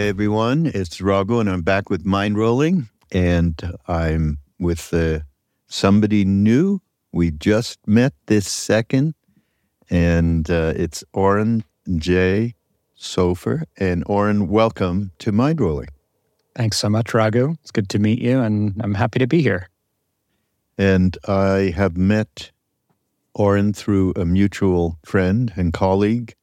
[0.00, 5.18] Hey everyone, it's Raghu, and I'm back with Mindrolling, and I'm with uh,
[5.66, 6.80] somebody new.
[7.12, 9.12] We just met this second,
[9.90, 11.64] and uh, it's Oren
[11.96, 12.54] Jay
[12.98, 13.64] Sofer.
[13.76, 15.88] And Oren, welcome to Mindrolling.
[16.56, 17.58] Thanks so much, Raghu.
[17.60, 19.68] It's good to meet you, and I'm happy to be here.
[20.78, 22.50] And I have met
[23.34, 26.34] Oren through a mutual friend and colleague,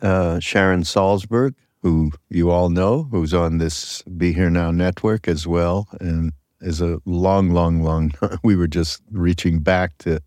[0.00, 1.54] uh, Sharon Salzberg,
[1.86, 6.80] who you all know, who's on this Be Here Now network as well, and is
[6.80, 8.12] a long, long, long.
[8.42, 10.20] we were just reaching back to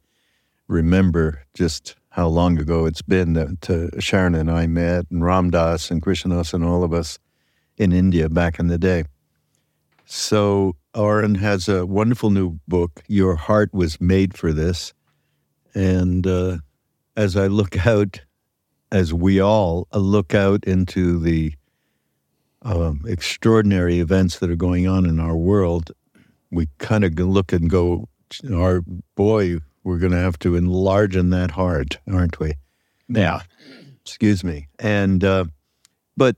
[0.69, 5.49] remember just how long ago it's been that uh, Sharon and I met, and Ram
[5.49, 7.19] Dass and Krishnas and all of us
[7.75, 9.03] in India back in the day.
[10.05, 14.93] So Oren has a wonderful new book, Your Heart Was Made for This.
[15.75, 16.59] And uh,
[17.17, 18.21] as I look out,
[18.91, 21.53] as we all look out into the
[22.63, 25.91] um, extraordinary events that are going on in our world,
[26.51, 28.09] we kind of look and go,
[28.53, 28.81] our
[29.15, 32.53] boy, we're going to have to enlarge in that heart, aren't we?
[33.07, 33.41] Yeah.
[34.01, 34.67] Excuse me.
[34.79, 35.45] And, uh,
[36.17, 36.35] but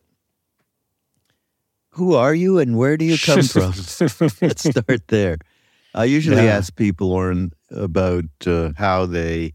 [1.90, 3.74] who are you and where do you come from?
[4.42, 5.38] Let's start there.
[5.94, 6.58] I usually yeah.
[6.58, 9.54] ask people, Oren, about uh, how they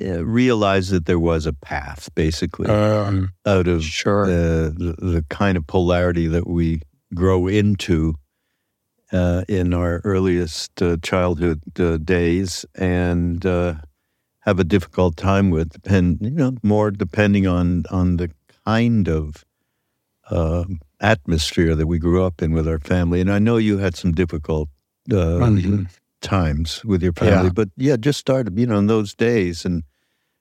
[0.00, 4.24] realized that there was a path, basically, um, out of sure.
[4.24, 6.80] uh, the, the, kind of polarity that we
[7.14, 8.14] grow into
[9.12, 13.74] uh, in our earliest uh, childhood uh, days, and uh,
[14.40, 18.30] have a difficult time with, depend you know, more depending on on the
[18.64, 19.44] kind of
[21.00, 23.20] atmosphere that we grew up in with our family.
[23.20, 24.68] And I know you had some difficult
[25.08, 25.84] mm-hmm
[26.20, 27.46] times with your family.
[27.46, 27.52] Yeah.
[27.54, 29.82] But yeah, just started, you know, in those days and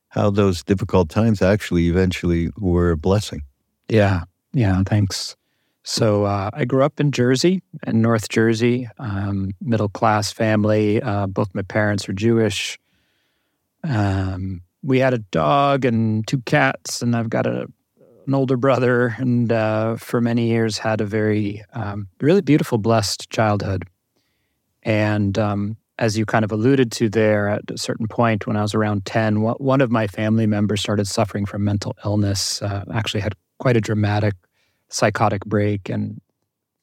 [0.10, 3.42] how those difficult times actually eventually were a blessing.
[3.88, 4.24] Yeah.
[4.54, 4.84] Yeah.
[4.86, 5.36] Thanks.
[5.84, 11.02] So uh, I grew up in Jersey, in North Jersey, um, middle class family.
[11.02, 12.78] Uh, both my parents are Jewish.
[13.84, 17.66] Um, we had a dog and two cats, and I've got a,
[18.28, 19.16] an older brother.
[19.18, 23.84] And uh, for many years, had a very, um, really beautiful, blessed childhood.
[24.84, 28.62] And um, as you kind of alluded to there, at a certain point when I
[28.62, 33.20] was around 10, one of my family members started suffering from mental illness, uh, actually
[33.20, 34.34] had quite a dramatic
[34.88, 36.22] psychotic break, and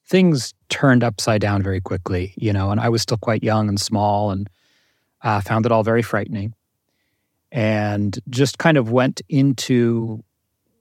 [0.05, 3.81] things turned upside down very quickly, you know, and I was still quite young and
[3.81, 4.47] small and
[5.23, 6.53] uh, found it all very frightening.
[7.51, 10.23] And just kind of went into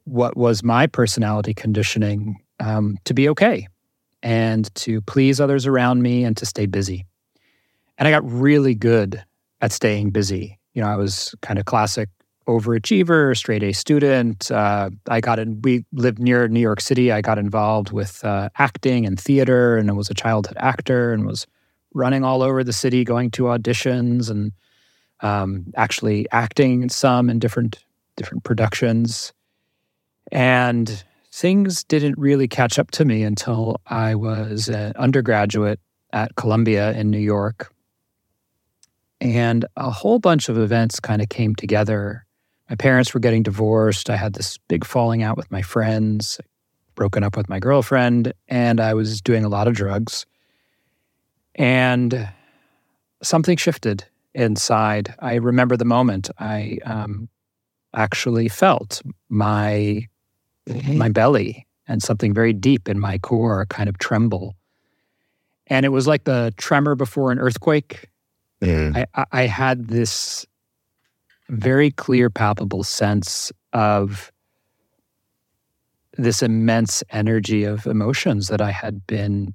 [0.05, 3.67] what was my personality conditioning um, to be okay
[4.23, 7.07] and to please others around me and to stay busy.
[7.99, 9.25] And I got really good
[9.61, 10.59] at staying busy.
[10.75, 12.09] You know, I was kind of classic
[12.47, 14.51] overachiever, straight A student.
[14.51, 17.11] Uh, I got in, we lived near New York City.
[17.11, 21.27] I got involved with uh, acting and theater and I was a childhood actor and
[21.27, 21.47] was
[21.95, 24.53] running all over the city, going to auditions and
[25.21, 27.83] um, actually acting some in different
[28.17, 29.33] different productions.
[30.33, 35.81] And things didn't really catch up to me until I was an undergraduate
[36.13, 37.73] at Columbia in New York.
[39.21, 42.27] And a whole bunch of events kind of came together.
[42.69, 44.11] My parents were getting divorced.
[44.11, 46.41] I had this big falling out with my friends,
[46.95, 50.27] broken up with my girlfriend, and I was doing a lot of drugs.
[51.55, 52.29] And
[53.23, 55.15] something shifted inside.
[55.21, 57.29] I remember the moment I um,
[57.95, 60.07] actually felt my
[60.69, 60.99] mm-hmm.
[60.99, 64.55] my belly and something very deep in my core kind of tremble.
[65.69, 68.09] And it was like the tremor before an earthquake.
[69.15, 70.47] I, I had this
[71.49, 74.33] very clear, palpable sense of
[76.17, 79.55] this immense energy of emotions that I had been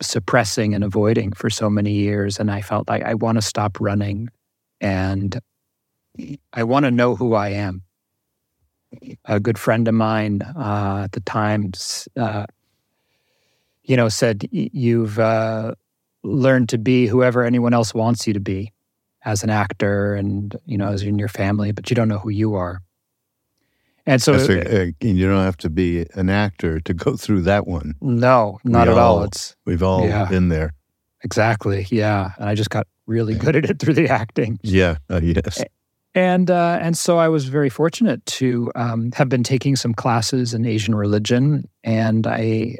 [0.00, 2.40] suppressing and avoiding for so many years.
[2.40, 4.30] And I felt like I want to stop running
[4.80, 5.38] and
[6.52, 7.82] I want to know who I am
[9.24, 11.72] a good friend of mine uh, at the time,
[12.16, 12.46] uh,
[13.84, 15.74] you know, said, You've uh,
[16.22, 18.72] learned to be whoever anyone else wants you to be
[19.24, 22.30] as an actor and, you know, as in your family, but you don't know who
[22.30, 22.80] you are.
[24.06, 27.66] And so a, uh, you don't have to be an actor to go through that
[27.66, 27.94] one.
[28.00, 29.24] No, not we at all, all.
[29.24, 30.72] It's we've all yeah, been there.
[31.22, 31.86] Exactly.
[31.90, 34.58] Yeah, and I just got really good at it through the acting.
[34.62, 34.96] Yeah.
[35.10, 35.62] Uh, yes.
[36.14, 40.54] And uh, and so I was very fortunate to um, have been taking some classes
[40.54, 42.78] in Asian religion, and I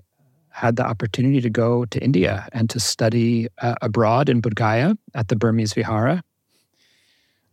[0.60, 4.94] had the opportunity to go to India and to study uh, abroad in Bodh Gaya
[5.14, 6.22] at the Burmese Vihara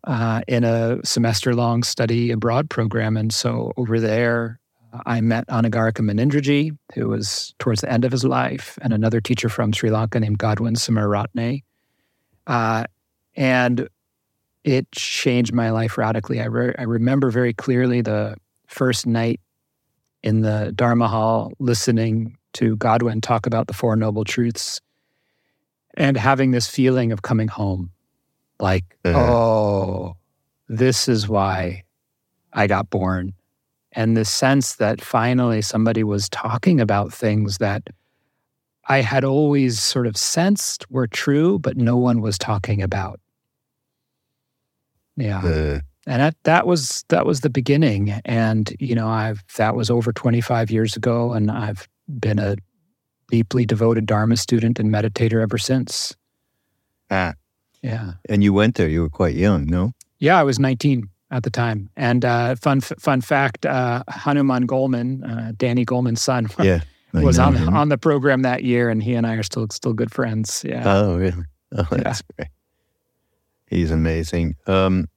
[0.03, 3.15] uh, in a semester long study abroad program.
[3.15, 4.59] And so over there,
[5.05, 9.47] I met Anagarika Munindraji, who was towards the end of his life, and another teacher
[9.47, 11.63] from Sri Lanka named Godwin Samaratne.
[12.45, 12.83] Uh,
[13.37, 13.87] and
[14.65, 16.41] it changed my life radically.
[16.41, 18.35] I, re- I remember very clearly the
[18.67, 19.39] first night
[20.23, 24.81] in the Dharma Hall listening to Godwin talk about the Four Noble Truths
[25.95, 27.91] and having this feeling of coming home.
[28.59, 29.19] Like, uh-huh.
[29.19, 30.17] oh,
[30.67, 31.83] this is why
[32.53, 33.33] I got born
[33.97, 37.87] and the sense that finally somebody was talking about things that
[38.87, 43.19] I had always sort of sensed were true, but no one was talking about.
[45.15, 45.39] Yeah.
[45.39, 48.11] Uh, and that, that was that was the beginning.
[48.23, 52.55] And, you know, I've that was over 25 years ago, and I've been a
[53.29, 56.15] deeply devoted Dharma student and meditator ever since.
[57.09, 57.33] Ah.
[57.81, 58.13] Yeah.
[58.27, 59.93] And you went there, you were quite young, no?
[60.19, 61.89] Yeah, I was 19 at the time.
[61.95, 66.81] And uh, fun fun fact: uh, Hanuman Goleman, uh, Danny Goleman's son, yeah,
[67.13, 67.75] was on him.
[67.75, 70.63] on the program that year, and he and I are still still good friends.
[70.67, 70.83] Yeah.
[70.85, 71.43] Oh, really?
[71.75, 72.35] Oh, that's yeah.
[72.35, 72.49] great.
[73.67, 74.55] He's amazing.
[74.65, 75.07] Um,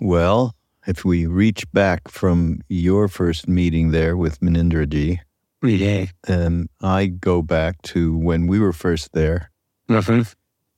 [0.00, 0.54] well,
[0.86, 5.18] if we reach back from your first meeting there with Munindraji,
[5.62, 6.06] yeah.
[6.28, 9.50] and I go back to when we were first there,
[9.88, 10.22] mm-hmm.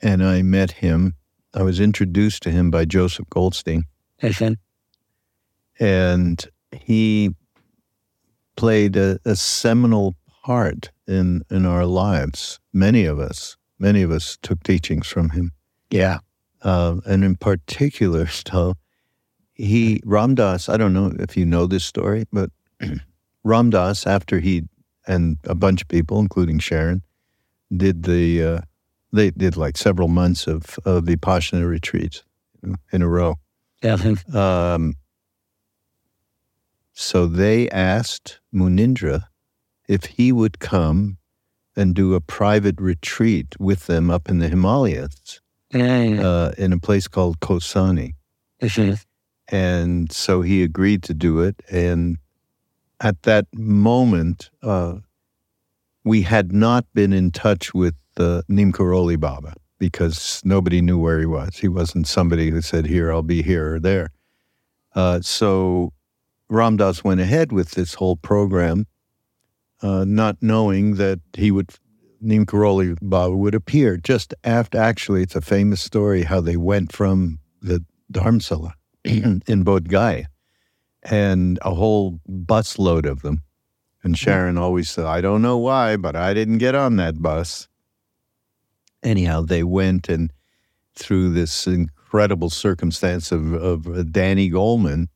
[0.00, 1.14] and I met him
[1.56, 3.84] I was introduced to him by Joseph Goldstein.
[5.80, 7.34] and he
[8.56, 10.14] played a, a, seminal
[10.44, 12.60] part in, in our lives.
[12.74, 15.52] Many of us, many of us took teachings from him.
[15.90, 16.18] Yeah.
[16.60, 18.74] Uh, and in particular, so
[19.56, 20.68] he, Ram Dass.
[20.68, 22.50] I don't know if you know this story, but
[23.44, 24.64] Ram Dass, after he
[25.06, 27.02] and a bunch of people, including Sharon,
[27.74, 28.60] did the uh,
[29.12, 32.22] they did like several months of, of Vipassana retreats
[32.92, 33.36] in a row.
[33.82, 34.14] Yeah.
[34.34, 34.94] Um,
[36.92, 39.24] so they asked Munindra
[39.88, 41.18] if he would come
[41.76, 45.40] and do a private retreat with them up in the Himalayas
[46.20, 48.14] uh, in a place called Kausani.
[49.48, 51.62] And so he agreed to do it.
[51.70, 52.18] And
[53.00, 54.96] at that moment, uh,
[56.04, 61.18] we had not been in touch with the Neem Karoli Baba because nobody knew where
[61.18, 61.56] he was.
[61.56, 64.10] He wasn't somebody who said, Here, I'll be here or there.
[64.94, 65.92] Uh, so
[66.48, 68.86] Ram Dass went ahead with this whole program,
[69.82, 71.70] uh, not knowing that he would,
[72.20, 74.78] Neem Karoli Baba would appear just after.
[74.78, 78.72] Actually, it's a famous story how they went from the Dharamsala
[79.46, 80.26] in Bodh Gaya
[81.02, 83.42] and a whole busload of them.
[84.02, 87.68] And Sharon always said, I don't know why, but I didn't get on that bus
[89.06, 90.32] anyhow, they went and
[90.94, 95.08] through this incredible circumstance of, of uh, Danny Goleman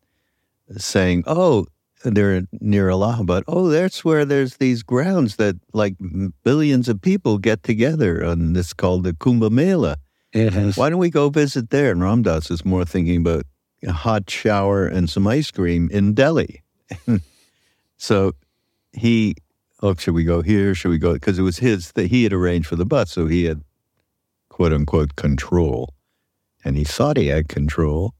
[0.76, 1.66] saying, "Oh,
[2.04, 3.44] they're near Allahabad.
[3.48, 5.96] Oh, that's where there's these grounds that like
[6.44, 9.96] billions of people get together, and it's called the Kumbh Mela.
[10.76, 13.44] Why don't we go visit there?" And Ram Dass is more thinking about
[13.84, 16.62] a hot shower and some ice cream in Delhi.
[17.96, 18.32] so
[18.92, 19.34] he,
[19.82, 20.74] oh, should we go here?
[20.74, 21.14] Should we go?
[21.14, 23.62] Because it was his that he had arranged for the bus, so he had
[24.48, 25.94] quote unquote control.
[26.64, 28.14] And he thought he had control.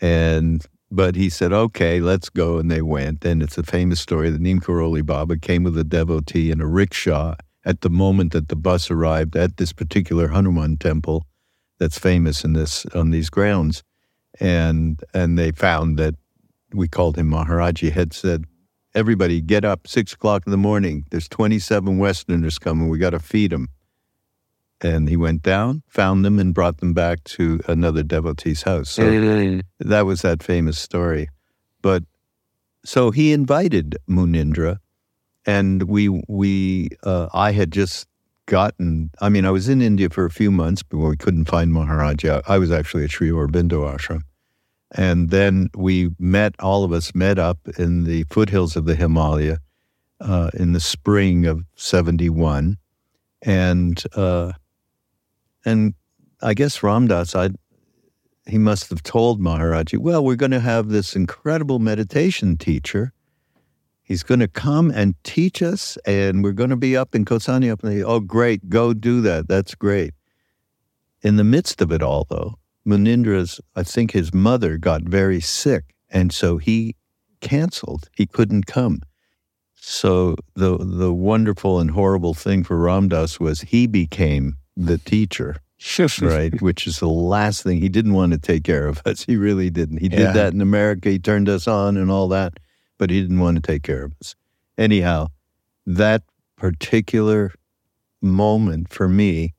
[0.00, 2.58] And but he said, okay, let's go.
[2.58, 3.24] And they went.
[3.24, 6.66] And it's a famous story that Neem Karoli Baba came with a devotee in a
[6.66, 11.26] rickshaw at the moment that the bus arrived at this particular Hanuman temple
[11.78, 13.82] that's famous in this on these grounds.
[14.40, 16.14] And and they found that
[16.72, 18.44] we called him Maharaji had said,
[18.94, 21.04] Everybody get up six o'clock in the morning.
[21.10, 23.68] There's twenty seven Westerners coming, we gotta feed them.
[24.82, 28.90] And he went down, found them, and brought them back to another devotee's house.
[28.90, 29.02] So
[29.80, 31.28] that was that famous story.
[31.80, 32.04] But
[32.84, 34.78] so he invited Munindra,
[35.46, 38.06] and we we uh, I had just
[38.46, 39.10] gotten.
[39.20, 42.42] I mean, I was in India for a few months before we couldn't find Maharaji.
[42.46, 44.22] I was actually at Sri Aurobindo ashram,
[44.92, 46.54] and then we met.
[46.58, 49.58] All of us met up in the foothills of the Himalaya
[50.20, 52.78] uh, in the spring of '71,
[53.42, 54.52] and uh,
[55.64, 55.94] and
[56.42, 57.50] I guess Ram Dass, I,
[58.46, 63.12] he must have told Maharaji, well, we're going to have this incredible meditation teacher.
[64.06, 67.72] He's going to come and teach us, and we're going to be up in Kausani.
[67.72, 69.48] Up in the, oh, great, go do that.
[69.48, 70.14] That's great.
[71.22, 72.54] In the midst of it all, though,
[72.86, 76.94] Munindra's, I think his mother got very sick, and so he
[77.40, 78.08] canceled.
[78.14, 79.00] He couldn't come.
[79.74, 85.56] So the the wonderful and horrible thing for Ram Dass was he became the teacher
[86.28, 86.62] right?
[86.62, 87.80] Which is the last thing.
[87.80, 89.24] He didn't want to take care of us.
[89.24, 89.98] He really didn't.
[89.98, 90.32] He did yeah.
[90.32, 91.10] that in America.
[91.10, 92.58] He turned us on and all that,
[92.98, 94.34] but he didn't want to take care of us.
[94.78, 95.28] Anyhow,
[95.86, 96.22] that
[96.56, 97.52] particular
[98.20, 99.54] moment for me,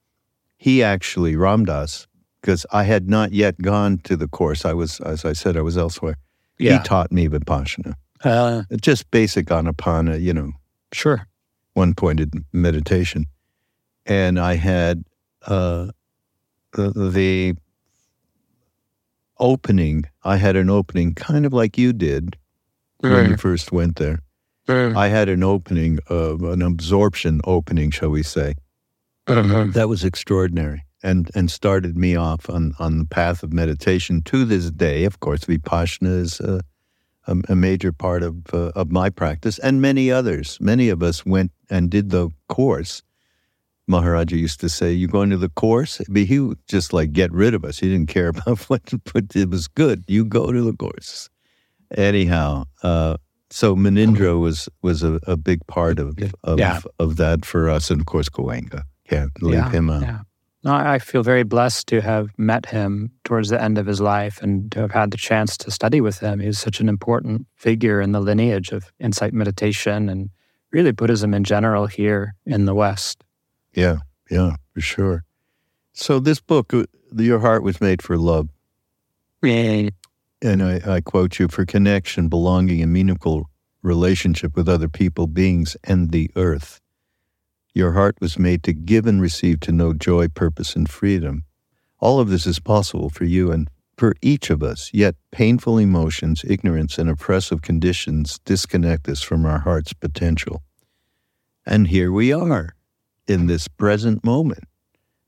[0.57, 2.07] he actually, Ram Dass,
[2.41, 4.65] because I had not yet gone to the course.
[4.65, 6.17] I was, as I said, I was elsewhere.
[6.57, 6.77] Yeah.
[6.77, 7.93] He taught me Vipassana.
[8.23, 10.51] Uh, Just basic Anapana, you know.
[10.91, 11.27] Sure.
[11.73, 13.25] One pointed meditation.
[14.05, 15.03] And I had
[15.45, 15.87] uh,
[16.71, 17.55] the, the
[19.37, 22.37] opening, I had an opening kind of like you did
[22.99, 24.19] when you first went there.
[24.97, 28.55] I had an opening of an absorption opening, shall we say.
[29.27, 29.71] Mm-hmm.
[29.71, 34.45] That was extraordinary and and started me off on on the path of meditation to
[34.45, 35.03] this day.
[35.05, 36.61] Of course, vipassana is a,
[37.27, 40.57] a, a major part of uh, of my practice, and many others.
[40.59, 43.03] Many of us went and did the course.
[43.89, 47.31] Maharaji used to say, "You going to the course?" But he would just like get
[47.31, 47.79] rid of us.
[47.79, 48.81] He didn't care about what,
[49.13, 50.03] but it was good.
[50.07, 51.29] You go to the course.
[51.95, 53.17] Anyhow, uh,
[53.49, 56.81] so Munindra was was a, a big part of of, yeah.
[56.99, 58.83] of that for us, and of course Goenka.
[59.07, 60.01] Can't leave yeah, him out.
[60.01, 60.19] Yeah.
[60.63, 64.41] No, I feel very blessed to have met him towards the end of his life
[64.41, 66.39] and to have had the chance to study with him.
[66.39, 70.29] He was such an important figure in the lineage of insight meditation and
[70.71, 73.23] really Buddhism in general here in the West.
[73.73, 75.23] Yeah, yeah, for sure.
[75.93, 76.83] So this book, uh,
[77.15, 78.49] Your Heart Was Made for Love.
[79.41, 79.89] Yeah.
[80.41, 83.49] And I, I quote you for connection, belonging, and meaningful
[83.81, 86.79] relationship with other people, beings, and the earth.
[87.73, 91.43] Your heart was made to give and receive to know joy, purpose, and freedom.
[91.99, 96.43] All of this is possible for you and for each of us, yet painful emotions,
[96.47, 100.61] ignorance, and oppressive conditions disconnect us from our heart's potential.
[101.65, 102.75] And here we are
[103.27, 104.65] in this present moment,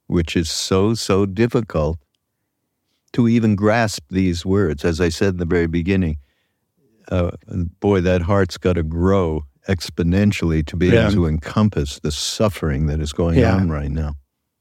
[0.05, 1.97] which is so, so difficult
[3.13, 4.85] to even grasp these words.
[4.85, 6.17] As I said in the very beginning,
[7.11, 7.31] uh,
[7.79, 11.03] boy, that heart's got to grow exponentially to be yeah.
[11.03, 13.55] able to encompass the suffering that is going yeah.
[13.55, 14.15] on right now.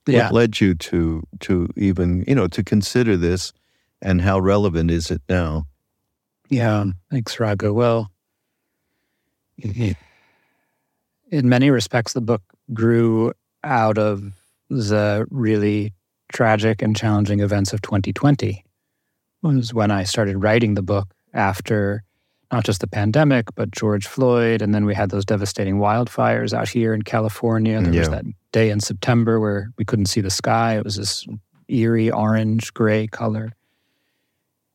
[0.06, 0.24] Yeah.
[0.24, 3.52] What led you to to even you know to consider this,
[4.00, 5.66] and how relevant is it now?
[6.48, 7.74] Yeah, thanks, Raghu.
[7.74, 8.10] Well,
[9.58, 9.94] in
[11.30, 13.32] many respects, the book grew
[13.64, 14.32] out of
[14.70, 15.92] the really
[16.32, 18.64] tragic and challenging events of 2020.
[19.42, 22.02] Was when I started writing the book after
[22.50, 24.62] not just the pandemic, but George Floyd.
[24.62, 27.80] And then we had those devastating wildfires out here in California.
[27.80, 28.00] There yeah.
[28.00, 30.76] was that day in September where we couldn't see the sky.
[30.76, 31.26] It was this
[31.68, 33.52] eerie orange gray color.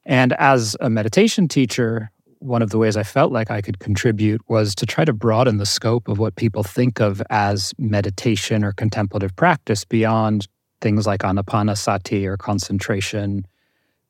[0.05, 4.41] And as a meditation teacher, one of the ways I felt like I could contribute
[4.49, 8.73] was to try to broaden the scope of what people think of as meditation or
[8.73, 10.47] contemplative practice beyond
[10.83, 13.47] things like anapanasati or concentration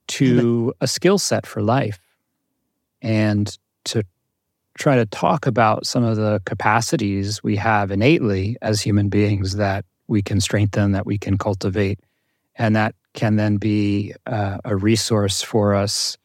[0.08, 2.00] to a skill set for life
[3.02, 4.04] and to
[4.78, 9.86] try to talk about some of the capacities we have innately as human beings that
[10.08, 12.00] we can strengthen, that we can cultivate,
[12.56, 16.18] and that can then be uh, a resource for us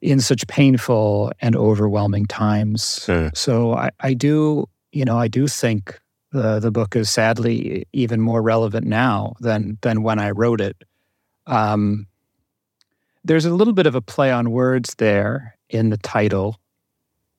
[0.00, 3.00] in such painful and overwhelming times.
[3.06, 3.36] Mm.
[3.36, 5.98] So I, I do, you know, I do think
[6.32, 10.76] the the book is sadly even more relevant now than than when I wrote it.
[11.46, 12.06] Um,
[13.24, 16.58] there's a little bit of a play on words there in the title,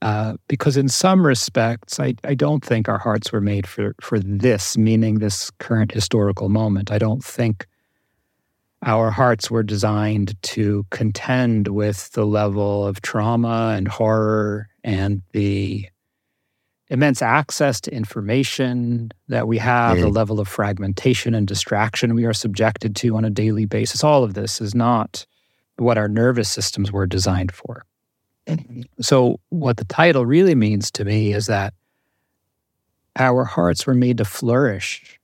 [0.02, 4.20] uh, because in some respects, I, I don't think our hearts were made for, for
[4.20, 6.92] this, meaning this current historical moment.
[6.92, 7.68] I don't think
[8.84, 15.88] our hearts were designed to contend with the level of trauma and horror and the
[16.90, 20.02] immense access to information that we have, mm.
[20.02, 24.04] the level of fragmentation and distraction we are subjected to on a daily basis.
[24.04, 25.26] All of this is not
[25.78, 27.86] what our nervous systems were designed for.
[29.00, 31.74] So, what the title really means to me is that
[33.16, 35.20] our hearts were made to flourish.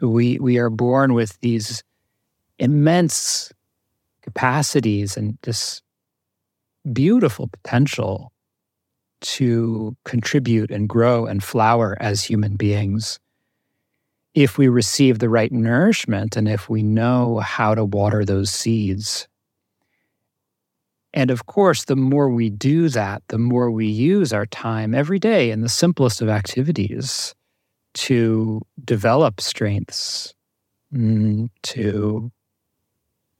[0.00, 1.84] We, we are born with these
[2.58, 3.52] immense
[4.22, 5.82] capacities and this
[6.90, 8.32] beautiful potential
[9.20, 13.18] to contribute and grow and flower as human beings.
[14.34, 19.26] If we receive the right nourishment and if we know how to water those seeds.
[21.12, 25.18] And of course, the more we do that, the more we use our time every
[25.18, 27.34] day in the simplest of activities
[27.94, 30.34] to develop strengths,
[30.94, 32.30] mm, to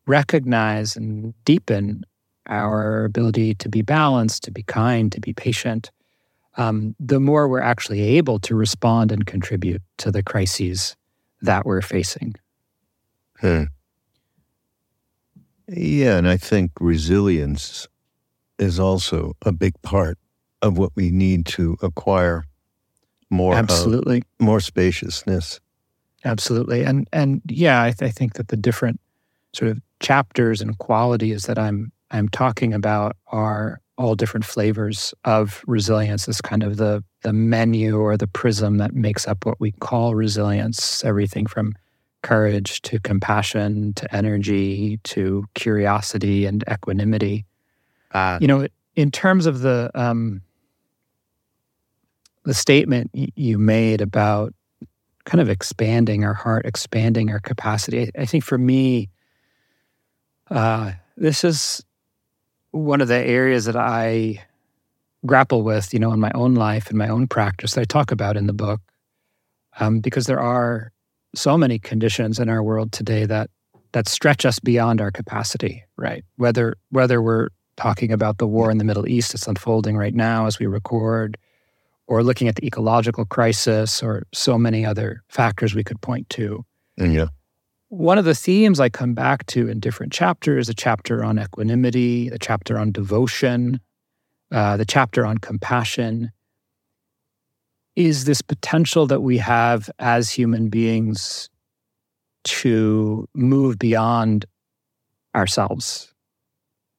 [0.07, 2.05] recognize and deepen
[2.51, 5.91] our ability to be balanced, to be kind, to be patient,
[6.57, 10.97] um, the more we're actually able to respond and contribute to the crises
[11.41, 12.35] that we're facing.
[13.39, 13.65] Hmm.
[15.69, 17.87] Yeah, and I think resilience
[18.59, 20.19] is also a big part
[20.61, 22.45] of what we need to acquire
[23.31, 25.61] more absolutely more spaciousness.
[26.25, 29.01] Absolutely, and and yeah, I, th- I think that the different
[29.55, 35.63] sort of chapters and qualities that I'm I'm talking about are all different flavors of
[35.67, 36.27] resilience.
[36.27, 40.15] This kind of the the menu or the prism that makes up what we call
[40.15, 41.05] resilience.
[41.05, 41.75] Everything from
[42.23, 47.45] courage to compassion to energy to curiosity and equanimity.
[48.13, 50.43] Uh, you know, in terms of the um,
[52.45, 54.55] the statement you made about
[55.25, 59.11] kind of expanding our heart, expanding our capacity, I think for me,
[60.51, 61.85] uh, this is
[62.73, 64.45] one of the areas that I
[65.27, 68.11] grapple with, you know, in my own life and my own practice that I talk
[68.11, 68.81] about in the book,
[69.79, 70.93] um, because there are
[71.35, 73.51] so many conditions in our world today that
[73.93, 76.25] that stretch us beyond our capacity, right?
[76.37, 80.47] Whether whether we're talking about the war in the Middle East that's unfolding right now
[80.47, 81.37] as we record,
[82.07, 86.65] or looking at the ecological crisis, or so many other factors we could point to.
[86.97, 87.29] Yeah.
[87.91, 92.29] One of the themes I come back to in different chapters, a chapter on equanimity,
[92.29, 93.81] the chapter on devotion,
[94.53, 96.31] uh, the chapter on compassion,
[97.97, 101.51] is this potential that we have as human beings
[102.45, 104.47] to move beyond
[105.35, 106.15] ourselves,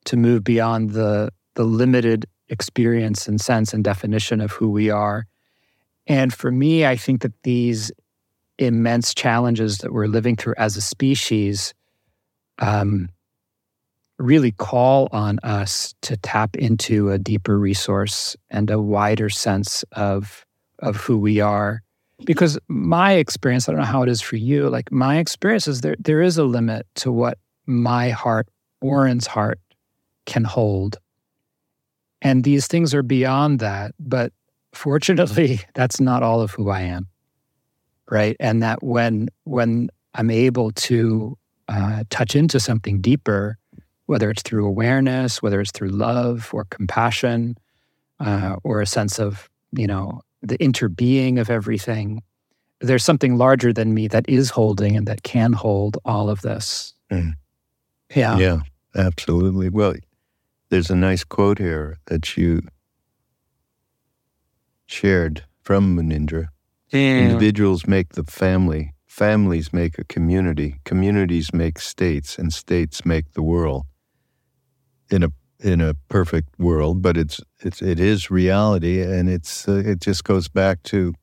[0.04, 5.26] to move beyond the, the limited experience and sense and definition of who we are.
[6.06, 7.94] And for me, I think that these
[8.62, 11.74] immense challenges that we're living through as a species
[12.60, 13.10] um,
[14.20, 20.46] really call on us to tap into a deeper resource and a wider sense of
[20.80, 21.82] of who we are.
[22.26, 25.82] Because my experience i don't know how it is for you like my experience is
[25.82, 28.48] there there is a limit to what my heart
[28.82, 29.60] Oren's heart
[30.26, 30.98] can hold.
[32.24, 34.32] And these things are beyond that but
[34.74, 37.11] fortunately that's not all of who i am
[38.12, 41.36] right and that when when i'm able to
[41.68, 43.58] uh, touch into something deeper
[44.06, 47.58] whether it's through awareness whether it's through love or compassion
[48.20, 52.24] uh, or a sense of you know the interbeing of everything.
[52.80, 56.94] There's something larger than me that is holding and that can hold all of this.
[57.12, 57.34] Mm.
[58.16, 58.38] Yeah.
[58.38, 58.60] Yeah,
[58.96, 59.70] absolutely.
[59.70, 59.94] Well,
[60.70, 62.62] there's a nice quote here that you
[64.88, 66.48] shared from Munindra.
[66.92, 73.42] Individuals make the family, families make a community, communities make states, and states make the
[73.42, 73.86] world.
[75.10, 79.84] In a in a perfect world, but it's it's it is reality, and it's uh,
[79.86, 81.14] it just goes back to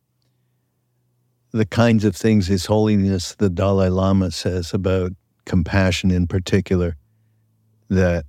[1.51, 5.11] the kinds of things His Holiness the Dalai Lama says about
[5.45, 6.95] compassion in particular,
[7.89, 8.25] that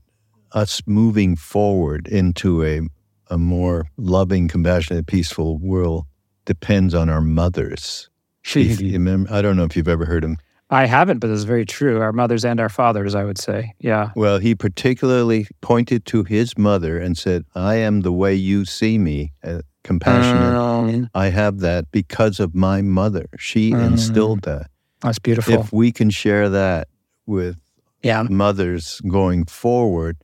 [0.53, 2.81] us moving forward into a
[3.29, 6.07] a more loving, compassionate, peaceful world
[6.51, 8.11] depends on our mothers.
[8.45, 10.37] if remember, I don't know if you've ever heard him
[10.71, 12.01] I haven't, but it's very true.
[12.01, 13.75] Our mothers and our fathers, I would say.
[13.81, 14.11] Yeah.
[14.15, 18.97] Well, he particularly pointed to his mother and said, I am the way you see
[18.97, 20.55] me, uh, compassionate.
[20.55, 23.27] Um, I have that because of my mother.
[23.37, 24.71] She um, instilled that.
[25.01, 25.55] That's beautiful.
[25.55, 26.87] If we can share that
[27.27, 27.59] with
[28.03, 28.23] yeah.
[28.23, 30.19] mothers going forward,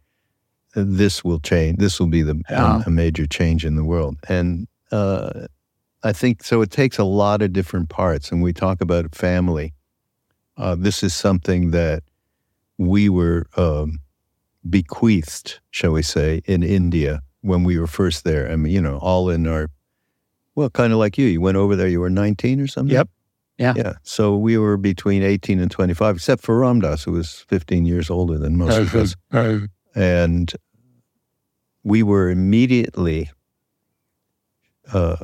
[0.74, 1.78] this will change.
[1.78, 2.82] This will be the yeah.
[2.86, 4.16] a major change in the world.
[4.28, 5.46] And uh,
[6.06, 6.62] I think so.
[6.62, 9.74] It takes a lot of different parts, and we talk about family
[10.56, 12.02] uh, this is something that
[12.78, 13.98] we were um,
[14.68, 18.50] bequeathed, shall we say, in India when we were first there.
[18.50, 19.68] I mean, you know, all in our,
[20.54, 21.26] well, kind of like you.
[21.26, 22.94] You went over there, you were 19 or something?
[22.94, 23.08] Yep.
[23.58, 23.74] Yeah.
[23.76, 23.92] Yeah.
[24.02, 28.10] So we were between 18 and 25, except for Ram Dass, who was 15 years
[28.10, 29.16] older than most of us.
[29.94, 30.52] and
[31.82, 33.30] we were immediately
[34.92, 35.16] uh,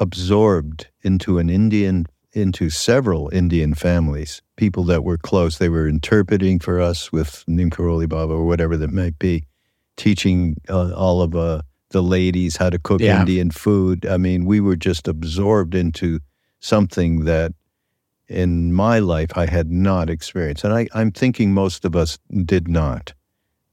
[0.00, 5.58] absorbed into an Indian into several Indian families, people that were close.
[5.58, 9.44] They were interpreting for us with Neem Karoli Baba or whatever that might be,
[9.96, 13.20] teaching uh, all of uh, the ladies how to cook yeah.
[13.20, 14.06] Indian food.
[14.06, 16.20] I mean, we were just absorbed into
[16.60, 17.52] something that
[18.28, 20.64] in my life I had not experienced.
[20.64, 23.14] And I, am thinking most of us did not.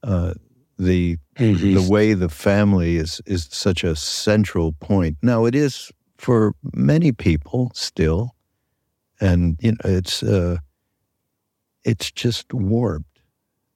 [0.02, 0.34] Uh,
[0.78, 1.74] the mm-hmm.
[1.74, 5.16] the way the family is is such a central point.
[5.22, 8.36] Now it is for many people still
[9.20, 10.58] and you know it's uh,
[11.84, 13.04] it's just warped.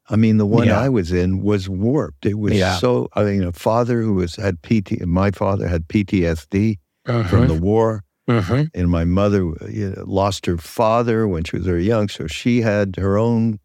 [0.08, 0.80] I mean, the one yeah.
[0.80, 2.26] I was in was warped.
[2.26, 2.78] It was yeah.
[2.78, 3.08] so.
[3.14, 5.06] I mean, a father who was had PT.
[5.06, 7.28] My father had PTSD uh-huh.
[7.28, 8.04] from the war.
[8.28, 8.66] Mm-hmm.
[8.74, 12.60] And my mother you know, lost her father when she was very young, so she
[12.60, 13.58] had her own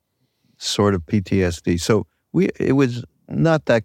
[0.58, 1.80] sort of PTSD.
[1.80, 3.84] So we it was not that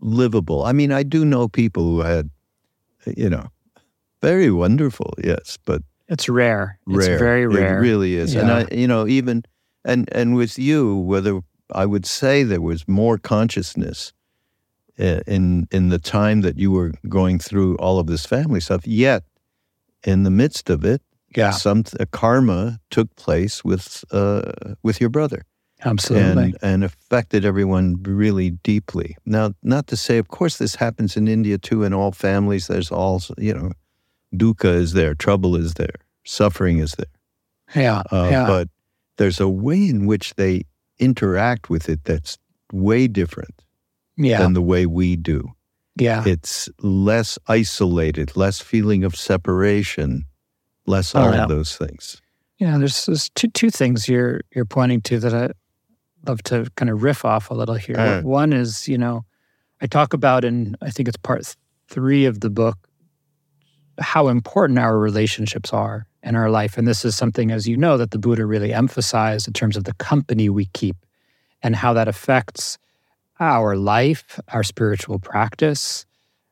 [0.00, 0.62] livable.
[0.64, 2.30] I mean, I do know people who had,
[3.16, 3.48] you know,
[4.22, 6.78] very wonderful, yes, but it's rare.
[6.86, 7.12] Rare.
[7.12, 7.78] It's very rare.
[7.78, 8.34] It really is.
[8.34, 8.40] Yeah.
[8.40, 9.42] And I, you know, even
[9.84, 11.40] and and with you, whether
[11.74, 14.12] I would say there was more consciousness
[14.98, 18.86] uh, in in the time that you were going through all of this family stuff.
[18.86, 19.22] Yet,
[20.04, 21.02] in the midst of it,
[21.36, 24.52] yeah, some a karma took place with uh,
[24.82, 25.44] with your brother.
[25.82, 26.42] Absolutely.
[26.42, 29.16] And, and affected everyone really deeply.
[29.24, 32.66] Now, not to say, of course, this happens in India too, in all families.
[32.66, 33.72] There's all, you know,
[34.34, 37.82] dukkha is there, trouble is there, suffering is there.
[37.82, 38.46] Yeah, uh, yeah.
[38.46, 38.68] But
[39.16, 40.64] there's a way in which they
[40.98, 42.38] interact with it that's
[42.72, 43.62] way different
[44.16, 44.38] yeah.
[44.38, 45.52] than the way we do.
[45.96, 46.24] Yeah.
[46.26, 50.24] It's less isolated, less feeling of separation,
[50.86, 51.42] less oh, all yeah.
[51.42, 52.20] of those things.
[52.58, 55.50] Yeah, there's, there's two two things you're you're pointing to that I
[56.26, 57.98] love to kind of riff off a little here.
[57.98, 59.24] Uh, One is, you know,
[59.80, 61.56] I talk about in I think it's part
[61.88, 62.76] three of the book
[64.00, 66.76] how important our relationships are in our life.
[66.76, 69.84] And this is something, as you know, that the Buddha really emphasized in terms of
[69.84, 70.96] the company we keep
[71.62, 72.78] and how that affects
[73.38, 76.04] our life, our spiritual practice.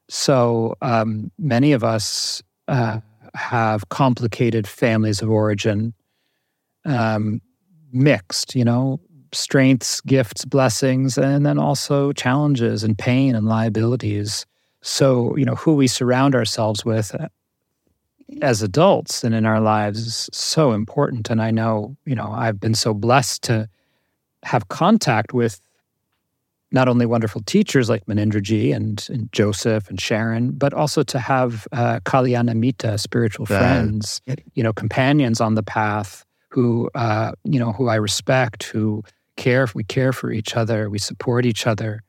[0.08, 3.00] So um, many of us uh,
[3.34, 5.92] have complicated families of origin,
[6.84, 7.40] um,
[7.92, 9.00] mixed, you know,
[9.32, 14.46] strengths, gifts, blessings, and then also challenges and pain and liabilities.
[14.80, 17.14] So, you know, who we surround ourselves with
[18.42, 21.30] as adults and in our lives is so important.
[21.30, 23.68] And I know, you know, I've been so blessed to
[24.44, 25.60] have contact with
[26.70, 31.66] not only wonderful teachers like Munindraji and, and Joseph and Sharon, but also to have
[31.72, 34.20] uh, Kalyanamitta, spiritual friends,
[34.54, 39.02] you know, companions on the path who, uh, you know, who I respect, who
[39.38, 39.62] care.
[39.62, 40.90] If we care for each other.
[40.90, 42.02] We support each other.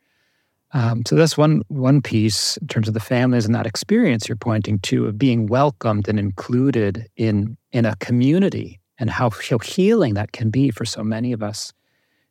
[0.71, 4.35] Um, so that's one one piece in terms of the families and that experience you're
[4.35, 10.13] pointing to of being welcomed and included in in a community and how, how healing
[10.13, 11.73] that can be for so many of us.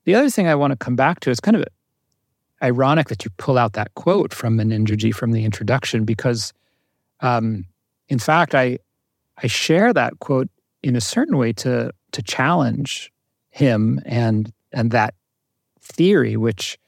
[0.05, 1.65] The other thing I want to come back to is kind of
[2.63, 6.53] ironic that you pull out that quote from Munindraji from the introduction because,
[7.21, 7.65] um,
[8.09, 8.79] in fact, I
[9.43, 10.49] I share that quote
[10.83, 13.13] in a certain way to to challenge
[13.51, 15.15] him and and that
[15.81, 16.79] theory, which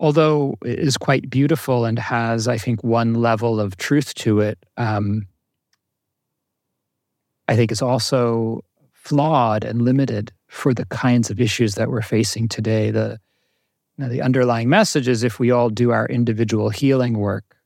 [0.00, 5.26] although is quite beautiful and has, I think, one level of truth to it, um,
[7.48, 12.48] I think is also flawed and limited for the kinds of issues that we're facing
[12.48, 12.90] today.
[12.90, 13.18] The
[13.96, 17.56] the underlying message is if we all do our individual healing work,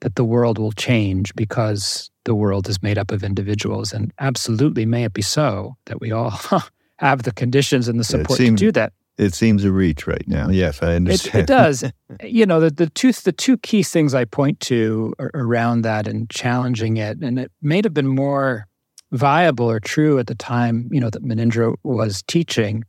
[0.00, 3.92] that the world will change because the world is made up of individuals.
[3.92, 6.36] And absolutely, may it be so that we all
[6.96, 8.92] have the conditions and the support seems, to do that.
[9.22, 10.48] It seems a reach right now.
[10.48, 11.34] Yes, I understand.
[11.36, 11.84] It, it does.
[12.22, 16.28] you know, the, the two the two key things I point to around that and
[16.28, 18.66] challenging it, and it may have been more
[19.12, 22.84] viable or true at the time, you know, that Munindra was teaching.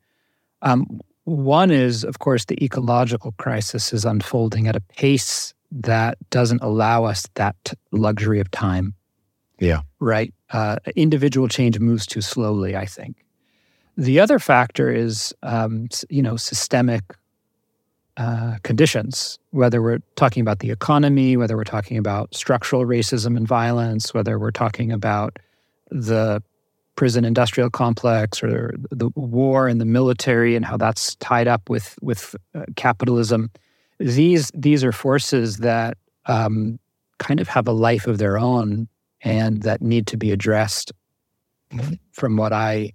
[0.62, 6.62] Um, one is, of course, the ecological crisis is unfolding at a pace that doesn't
[6.62, 7.56] allow us that
[7.92, 8.94] luxury of time.
[9.60, 9.82] Yeah.
[10.00, 10.34] Right.
[10.52, 13.18] Uh, individual change moves too slowly, I think.
[13.98, 17.04] The other factor is, um, you know, systemic
[18.18, 23.48] uh, conditions, whether we're talking about the economy, whether we're talking about structural racism and
[23.48, 25.38] violence, whether we're talking about
[25.90, 26.42] the
[26.96, 31.98] prison industrial complex or the war and the military and how that's tied up with
[32.02, 33.50] with uh, capitalism.
[34.00, 36.80] These these are forces that um,
[37.18, 38.88] kind of have a life of their own
[39.22, 40.92] and that need to be addressed.
[42.12, 42.94] From what I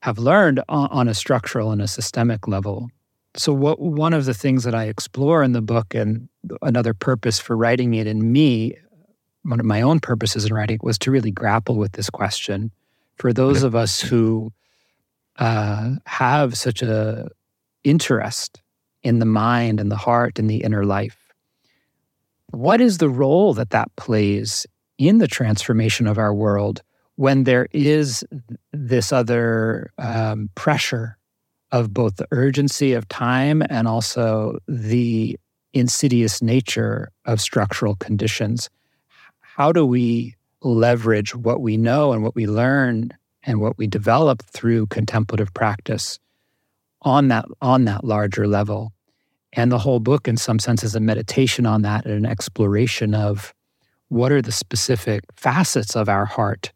[0.00, 2.90] have learned on, a structural and a systemic level.
[3.36, 6.28] So, what one of the things that I explore in the book, and
[6.62, 8.76] another purpose for writing it in me,
[9.42, 12.70] one of my own purposes in writing, was to really grapple with this question
[13.16, 14.52] for those of us who
[15.38, 17.28] uh, have such a
[17.84, 18.62] interest
[19.02, 21.16] in the mind and the heart and the inner life.
[22.50, 24.66] What is the role that that plays
[24.98, 26.82] in the transformation of our world
[27.20, 28.24] when there is
[28.72, 31.18] this other um, pressure
[31.70, 35.38] of both the urgency of time and also the
[35.74, 38.70] insidious nature of structural conditions.
[39.40, 43.10] How do we leverage what we know and what we learn
[43.42, 46.18] and what we develop through contemplative practice
[47.02, 48.94] on that on that larger level?
[49.52, 53.14] And the whole book, in some sense, is a meditation on that and an exploration
[53.14, 53.52] of
[54.08, 56.72] what are the specific facets of our heart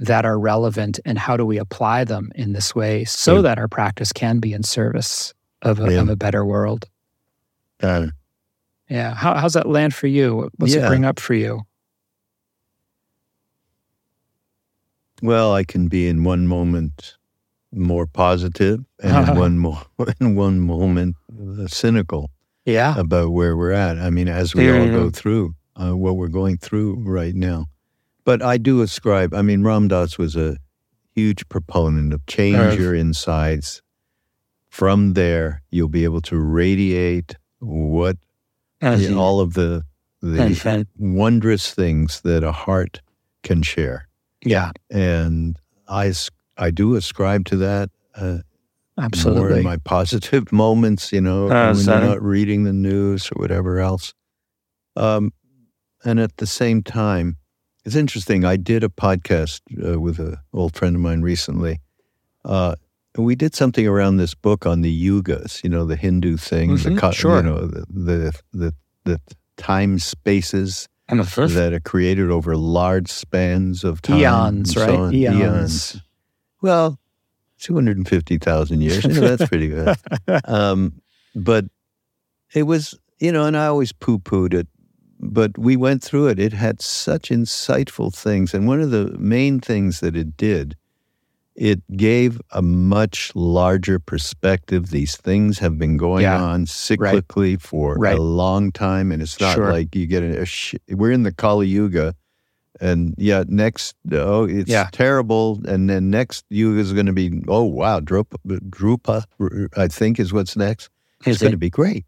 [0.00, 3.40] that are relevant and how do we apply them in this way so Yeah.
[3.42, 6.00] that our practice can be in service of a, Yeah.
[6.00, 6.88] of a better world?
[7.80, 8.10] Got it.
[8.88, 9.14] Yeah.
[9.14, 10.50] How, how's that land for you?
[10.56, 11.62] What's it bring up for you?
[15.22, 17.16] Well, I can be in one moment
[17.72, 19.82] more positive and in one mo-
[20.20, 22.30] in one moment uh, cynical
[22.64, 22.94] Yeah.
[22.98, 23.98] about where we're at.
[23.98, 24.92] I mean, as we all Yeah.
[24.92, 27.66] go through uh, what we're going through right now.
[28.28, 29.32] But I do ascribe.
[29.32, 30.58] I mean, Ram Dass was a
[31.14, 33.80] huge proponent of change your insides.
[34.68, 38.18] From there, you'll be able to radiate what
[38.82, 39.82] all of the
[40.20, 43.00] the wondrous things that a heart
[43.42, 44.08] can share.
[44.44, 44.72] yeah.
[44.90, 46.12] And I,
[46.58, 48.42] I do ascribe to that uh, more
[48.98, 49.58] Absolutely.
[49.60, 53.40] in my positive moments, you know, Uh, when so- you're not reading the news or
[53.40, 54.12] whatever else.
[54.96, 55.32] Um,
[56.04, 57.38] and at the same time,
[57.88, 58.44] it's interesting.
[58.44, 61.80] I did a podcast uh, with an old friend of mine recently.
[62.44, 62.74] Uh,
[63.16, 66.76] and we did something around this book on the yugas, you know, the Hindu thing,
[66.76, 67.36] the Mhm, co- sure.
[67.38, 68.74] you know, the the the,
[69.04, 69.20] the
[69.56, 74.18] time spaces And the that are created over large spans of time.
[74.18, 74.98] eons, and so right?
[75.00, 75.14] on.
[75.14, 75.96] Eons.
[76.60, 76.98] Well,
[77.60, 79.04] 250,000 years.
[79.04, 79.96] You know, that's pretty good.
[80.44, 81.00] Um,
[81.34, 81.64] but
[82.54, 84.68] it was, you know, and I always poo pooed it,
[85.20, 86.38] but we went through it.
[86.38, 88.54] It had such insightful things.
[88.54, 90.76] And one of the main things that it did,
[91.56, 94.90] it gave a much larger perspective.
[94.90, 96.40] These things have been going Yeah.
[96.42, 98.16] on cyclically for Right.
[98.16, 99.10] a long time.
[99.10, 99.72] And it's not Sure.
[99.72, 102.14] like you get a, a sh- we're in the Kali Yuga.
[102.80, 104.88] And yeah, next, oh, it's Yeah.
[104.92, 105.60] terrible.
[105.66, 109.24] And then next yuga is going to be, oh, wow, Drupa, Drupa,
[109.76, 110.88] I think is what's next.
[111.20, 112.04] It's Is going to be great.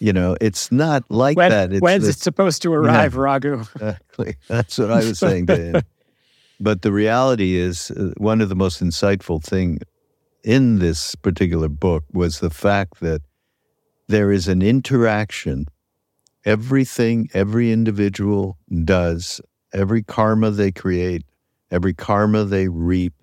[0.00, 1.72] You know, it's not like when, that.
[1.72, 3.60] It's when's the- it supposed to arrive, Raghu?
[3.60, 4.36] Exactly.
[4.48, 5.82] That's what I was saying to him.
[6.60, 9.78] But the reality is, uh, one of the most insightful thing
[10.42, 13.22] in this particular book was the fact that
[14.08, 15.66] there is an interaction.
[16.44, 19.40] Everything every individual does,
[19.72, 21.24] every karma they create,
[21.70, 23.14] every karma they reap,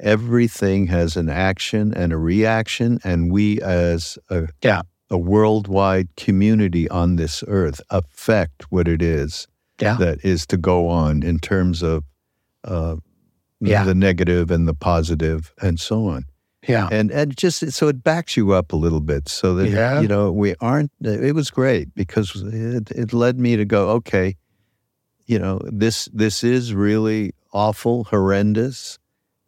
[0.00, 4.82] everything has an action and a reaction, and we as a Yeah.
[5.10, 9.46] A worldwide community on this earth affect what it is
[9.80, 9.96] Yeah.
[9.98, 12.04] that is to go on in terms of
[12.64, 12.96] uh,
[13.60, 13.84] Yeah.
[13.84, 16.24] the negative and the positive and so on.
[16.66, 16.88] Yeah.
[16.90, 20.00] And and just so it backs you up a little bit so that Yeah.
[20.00, 24.36] you know we aren't it was great because it, it led me to go okay
[25.26, 28.98] you know this this is really awful horrendous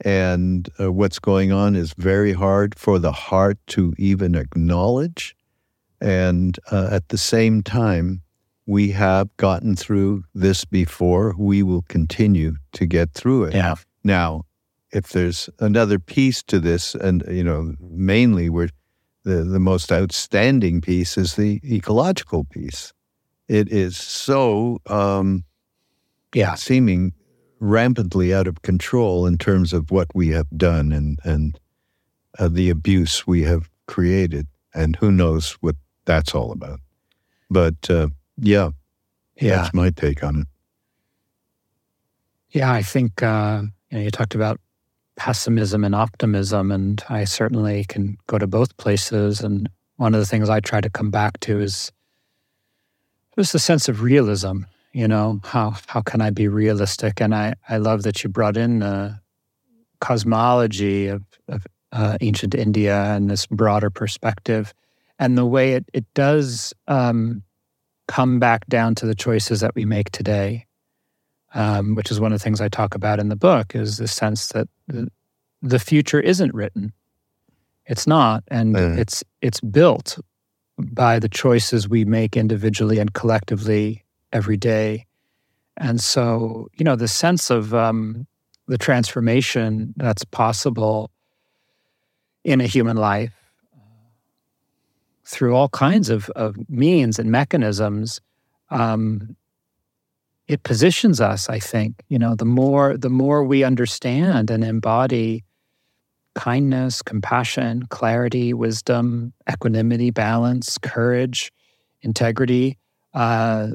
[0.05, 5.35] and uh, what's going on is very hard for the heart to even acknowledge
[6.01, 8.23] and uh, at the same time
[8.67, 13.77] we have gotten through this before we will continue to get through it Yeah.
[14.05, 14.43] now,
[14.93, 18.71] if there's another piece to this, and you know, mainly we're
[19.25, 22.93] the the most outstanding piece is the ecological piece.
[23.49, 25.45] It is so um,
[26.35, 26.55] Yeah.
[26.57, 27.13] seeming
[27.61, 31.59] rampantly out of control in terms of what we have done and and
[32.39, 36.81] uh, the abuse we have created, and who knows what that's all about.
[37.51, 38.71] But uh, yeah,
[39.41, 39.57] Yeah.
[39.57, 40.47] that's my take on it.
[42.51, 44.61] Yeah, I think uh, you know you talked about
[45.17, 49.41] pessimism and optimism, and I certainly can go to both places.
[49.41, 51.93] And one of the things I try to come back to is
[53.37, 54.63] just a sense of realism.
[54.93, 57.21] You know, how how can I be realistic?
[57.21, 59.21] And I I love that you brought in the
[60.01, 64.73] cosmology of, of uh, ancient India and this broader perspective,
[65.19, 67.43] and the way it it does um,
[68.09, 70.67] come back down to the choices that we make today
[71.57, 74.07] um, which is one of the things I talk about in the book, is the
[74.07, 75.09] sense that the,
[75.63, 76.93] the future isn't written.
[77.87, 78.97] It's not, and Uh.
[78.99, 80.19] it's it's built
[80.79, 85.07] by the choices we make individually and collectively every day.
[85.79, 88.27] And so, you know, the sense of um,
[88.67, 91.11] the transformation that's possible
[92.45, 93.33] in a human life
[95.27, 98.21] through all kinds of, of means and mechanisms
[98.71, 99.37] um,
[100.49, 105.45] it positions us i think you know the more the more we understand and embody
[106.35, 111.53] kindness compassion clarity wisdom equanimity balance courage
[112.03, 112.79] integrity
[113.15, 113.69] uh,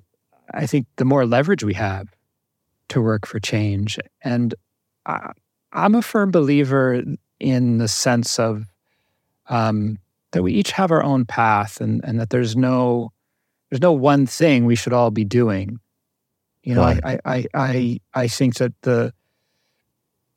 [0.54, 2.08] i think the more leverage we have
[2.92, 3.98] to work for change.
[4.22, 4.54] And
[5.06, 5.32] I,
[5.74, 7.04] i'm a firm believer
[7.40, 8.66] in the sense of
[9.48, 9.98] um,
[10.32, 13.12] that we each have our own path and, and that there's no
[13.70, 15.80] there's no one thing we should all be doing
[16.64, 17.00] You know, Right.
[17.04, 19.14] I, I, I, I think that the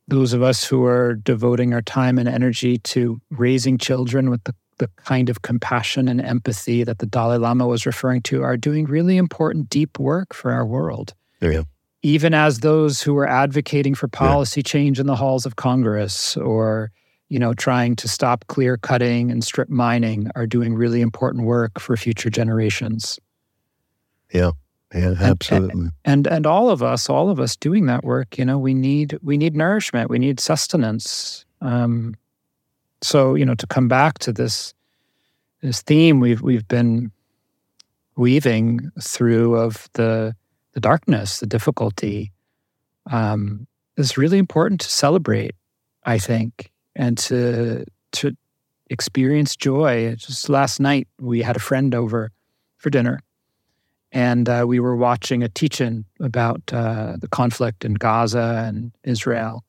[0.07, 4.55] those of us who are devoting our time and energy to raising children with the,
[4.79, 8.85] the kind of compassion and empathy that the Dalai Lama was referring to are doing
[8.85, 11.15] really important, deep work for our world.
[11.41, 11.63] Yeah.
[12.03, 16.91] Even as those who are advocating for policy change in the halls of Congress or
[17.35, 21.81] you know, trying to stop clear cutting and strip mining are doing really important work
[21.81, 23.19] for future generations.
[24.33, 24.53] Yeah,
[24.95, 25.89] Yeah, absolutely.
[26.05, 29.19] And and all of us, all of us doing that work, you know, we need
[29.21, 31.45] we need nourishment, we need sustenance.
[31.61, 32.15] Um,
[33.03, 34.73] so you know, to come back to this
[35.61, 37.11] this theme we've we've been
[38.15, 40.37] weaving through of the
[40.75, 42.31] the darkness, the difficulty,
[43.11, 43.67] um,
[43.97, 45.57] is really important to celebrate.
[46.05, 48.37] I think, and to to
[48.91, 50.15] experience joy.
[50.17, 52.31] Just last night, we had a friend over
[52.79, 53.21] for dinner,
[54.13, 59.65] and uh, we were watching a teach-in about uh, the conflict in Gaza and Israel.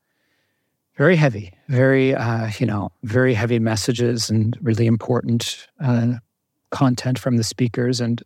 [0.97, 6.13] Very heavy, very uh, you know, very heavy messages and really important uh,
[6.71, 7.99] content from the speakers.
[7.99, 8.23] And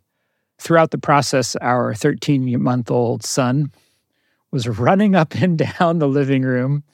[0.58, 3.72] throughout the process, our 13-month-old son
[4.50, 6.84] was running up and down the living room,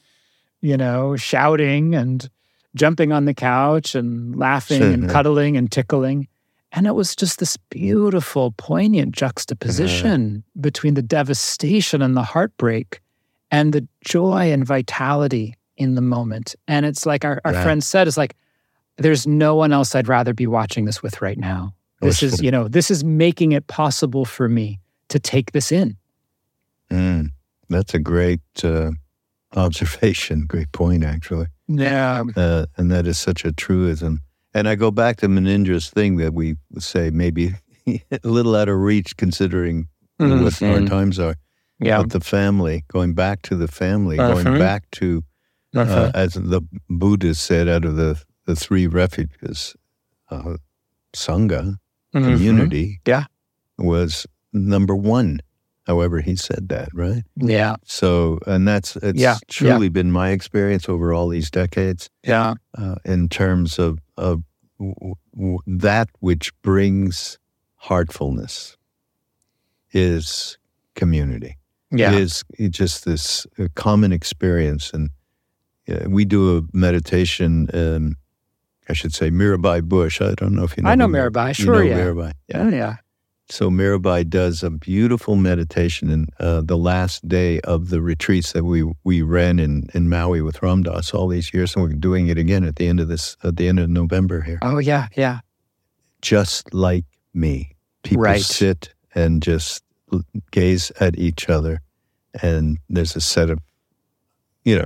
[0.67, 2.29] you know, shouting and
[2.75, 5.13] jumping on the couch and laughing Sure, and yeah.
[5.13, 6.29] cuddling and tickling.
[6.73, 13.01] And it was just this beautiful, poignant juxtaposition between the devastation and the heartbreak
[13.51, 16.55] and the joy and vitality in the moment.
[16.67, 17.63] And it's like our, our Yeah.
[17.63, 18.35] friend said, it's like,
[18.99, 21.73] there's no one else I'd rather be watching this with right now.
[22.01, 25.97] This is, you know, this is making it possible for me to take this in.
[26.91, 27.31] Mm,
[27.71, 28.91] that's a great uh,
[29.57, 31.47] observation, great point, actually.
[31.69, 32.23] Yeah.
[32.37, 34.21] Uh, and that is such a truism.
[34.55, 37.55] And I go back to Munindra's thing that we say maybe
[37.87, 39.89] a little out of reach considering
[40.19, 40.89] what our Mhm.
[40.89, 41.35] times are.
[41.79, 41.99] Yeah.
[42.03, 45.23] But the family, going back to the family, Uh, going back to,
[45.75, 49.77] uh, as the Buddha said, out of the, the three refuges,
[50.31, 50.57] uh,
[51.15, 51.77] Sangha,
[52.15, 52.23] Mhm.
[52.25, 53.25] community, Yeah.
[53.79, 55.41] was number one.
[55.87, 57.23] However, he said that, right?
[57.37, 57.77] Yeah.
[57.85, 62.55] So, and that's it's Yeah, truly been my experience over all these decades Yeah.
[62.77, 64.43] uh, in terms of of
[64.81, 67.39] w- w- that which brings
[67.77, 68.77] heartfulness
[69.93, 70.59] is
[70.95, 71.57] community.
[71.93, 72.13] Yeah.
[72.15, 75.09] Is just this uh, common experience, and
[75.89, 77.69] uh, we do a meditation.
[77.73, 78.17] Um,
[78.89, 80.21] I should say Mirabai Bush.
[80.21, 80.91] I don't know if you know.
[80.91, 81.49] I know Mirabai.
[81.51, 81.75] you Sure.
[81.77, 81.99] know yeah.
[81.99, 82.33] Mirabai.
[82.49, 82.69] Yeah.
[82.71, 82.97] Yeah.
[83.49, 88.65] So Mirabai does a beautiful meditation in uh, the last day of the retreats that
[88.65, 92.27] we we ran in, in Maui with Ram Dass all these years, and we're doing
[92.27, 94.59] it again at the end of this at the end of November here.
[94.63, 95.07] Oh, yeah.
[95.17, 95.41] Yeah.
[96.23, 97.05] Just like
[97.35, 98.41] me, people Right.
[98.43, 99.85] sit and just
[100.51, 101.81] gaze at each other,
[102.43, 103.61] and there's a set of,
[104.65, 104.85] you know,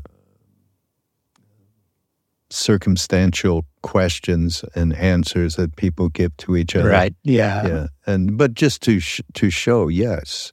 [2.50, 7.14] circumstantial questions and answers that people give to each other Right.
[7.24, 7.66] Yeah.
[7.66, 10.52] yeah and but just to sh- to show yes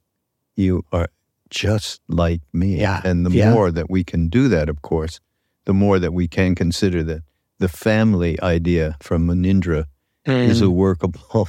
[0.55, 1.07] you are
[1.49, 3.53] just like me Yeah, and the yeah.
[3.53, 5.19] more that we can do that of course
[5.65, 7.21] the more that we can consider that
[7.59, 9.85] the family idea from Munindra
[10.25, 11.47] is a workable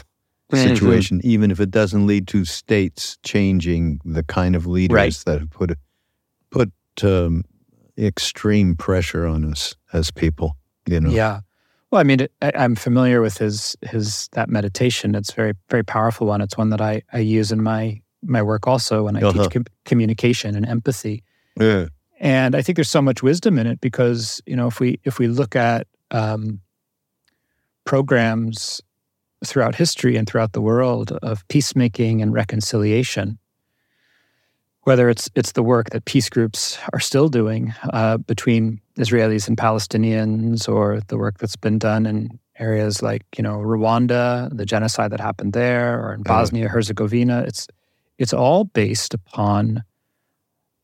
[0.53, 0.63] Mhm.
[0.63, 5.23] situation even if it doesn't lead to states changing the kind of leaders Right.
[5.27, 5.77] that have put
[6.51, 6.71] put
[7.03, 7.45] um,
[7.99, 11.41] extreme pressure on us as people you know Yeah.
[11.91, 15.15] Well, I mean, I'm familiar with his his that meditation.
[15.15, 16.41] It's very very powerful one.
[16.43, 19.33] It's one that I I use in my my work also when I Uh-huh.
[19.45, 21.23] teach com- communication and empathy.
[21.59, 21.87] yeah
[22.21, 25.19] And I think there's so much wisdom in it because you know if we if
[25.19, 26.61] we look at um,
[27.85, 28.81] programs
[29.45, 33.39] throughout history and throughout the world of peacemaking and reconciliation,
[34.83, 39.57] whether it's it's the work that peace groups are still doing uh, between Israelis and
[39.57, 45.11] Palestinians, or the work that's been done in areas like you know Rwanda, the genocide
[45.13, 46.41] that happened there, or in Uh-huh.
[46.41, 47.67] Bosnia Herzegovina, it's
[48.19, 49.85] it's all based upon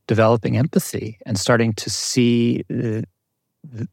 [0.06, 3.02] developing empathy and starting to see uh,
[3.74, 3.88] th-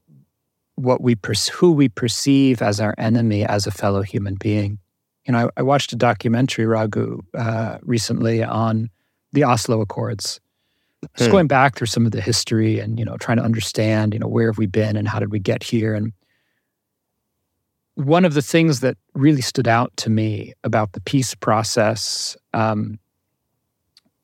[0.76, 1.16] what we
[1.54, 4.78] who we perceive as our enemy as a fellow human being.
[5.26, 8.90] You know, I, I watched a documentary, Raghu, uh, recently on
[9.34, 10.40] the Oslo Accords.
[11.18, 11.32] Just Hmm.
[11.32, 14.28] going back through some of the history and you know trying to understand you know
[14.28, 16.14] where have we been and how did we get here and
[17.96, 23.00] one of the things that really stood out to me about the peace process um,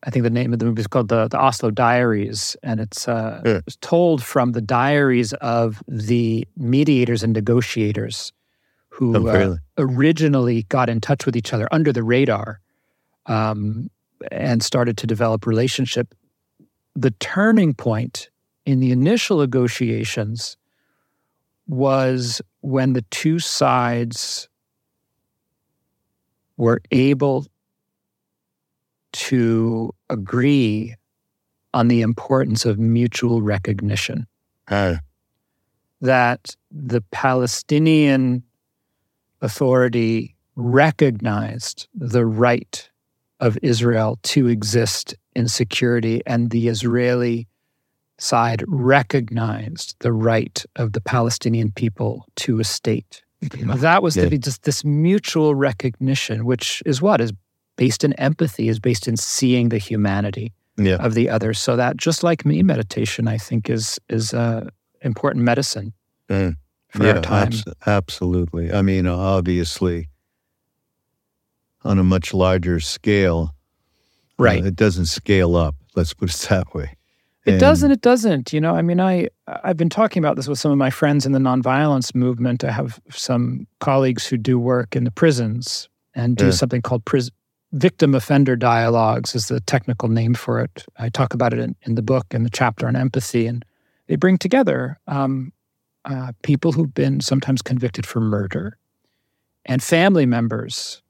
[0.03, 3.07] I think the name of the movie is called the, the Oslo Diaries, and it's
[3.07, 3.61] uh, Yeah.
[3.65, 8.31] it's told from the diaries of the mediators and negotiators
[8.89, 12.59] who Oh, uh, originally got in touch with each other under the radar
[13.25, 13.89] um,
[14.31, 16.13] and started to develop relationship.
[16.95, 18.29] The turning point
[18.65, 20.57] in the initial negotiations
[21.67, 24.47] was when the two sides
[26.57, 27.45] were able
[29.13, 30.95] to agree
[31.73, 34.25] on the importance of mutual recognition.
[36.01, 38.43] That the Palestinian
[39.41, 42.89] Authority recognized the right
[43.39, 47.47] of Israel to exist in security, and the Israeli
[48.17, 53.21] side recognized the right of the Palestinian people to a state.
[53.41, 54.23] That was Yeah.
[54.23, 57.31] to be just this mutual recognition, which is what is
[57.75, 60.95] based in empathy, is based in seeing the humanity yeah.
[60.95, 61.53] of the other.
[61.53, 64.69] So that just like me, meditation, I think is is uh,
[65.01, 65.93] important medicine
[66.29, 66.55] Mm.
[66.89, 67.47] for yeah, our time.
[67.47, 68.73] abs- absolutely.
[68.73, 70.09] I mean, obviously,
[71.83, 73.53] on a much larger scale,
[74.39, 74.65] uh, Right.
[74.65, 75.75] it doesn't scale up.
[75.95, 76.95] Let's put it that way.
[77.45, 77.91] It And- doesn't.
[77.91, 78.51] It doesn't.
[78.53, 81.25] You know, I mean, I I've been talking about this with some of my friends
[81.25, 82.63] in the nonviolence movement.
[82.65, 86.51] I have some colleagues who do work in the prisons and do Yeah.
[86.51, 87.31] something called pris-
[87.71, 90.83] victim offender dialogues is the technical name for it.
[90.97, 93.63] I talk about it in, in the book in the chapter on empathy, and
[94.07, 95.51] they bring together um,
[96.05, 98.77] uh, people who've been sometimes convicted for murder
[99.65, 101.01] and family members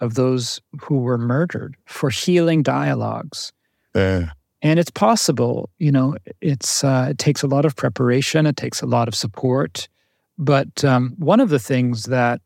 [0.00, 3.52] of those who were murdered for healing dialogues.
[3.94, 4.26] Uh,
[4.62, 8.82] and it's possible you know it's uh, it takes a lot of preparation it takes
[8.82, 9.88] a lot of support.
[10.36, 12.40] But um, one of the things that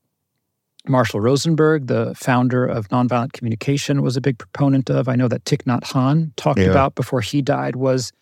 [0.88, 5.44] marshall rosenberg the founder of nonviolent communication was a big proponent of i know that
[5.44, 6.70] Thich Nhat Hanh talked Yeah.
[6.70, 8.12] about before he died was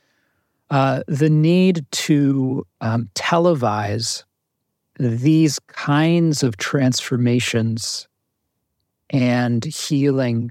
[0.68, 4.24] uh, the need to um, televise
[4.98, 8.06] these kinds of transformations
[9.10, 10.50] and healing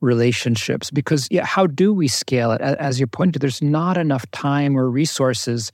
[0.00, 4.76] relationships because yeah how do we scale it as you pointed there's not enough time
[4.76, 5.70] or resources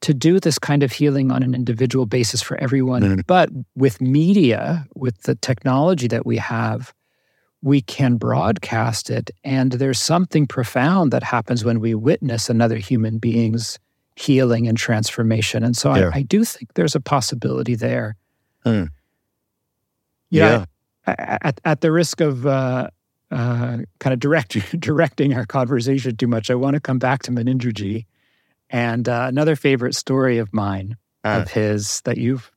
[0.00, 3.26] to do this kind of healing on an individual basis for everyone Mhm.
[3.26, 6.94] but with media with the technology that we have
[7.62, 13.18] we can broadcast it and there's something profound that happens when we witness another human
[13.18, 13.78] being's
[14.14, 16.10] healing and transformation and so Yeah.
[16.14, 18.16] I, I do think there's a possibility there.
[18.64, 18.88] You know,
[20.30, 20.64] yeah.
[21.06, 22.88] At, at the risk of uh,
[23.30, 27.30] uh, kind of direct, directing our conversation too much, I want to come back to
[27.30, 28.06] Munindraji.
[28.70, 31.42] And uh, another favorite story of mine, Ah.
[31.42, 32.50] of his, that you've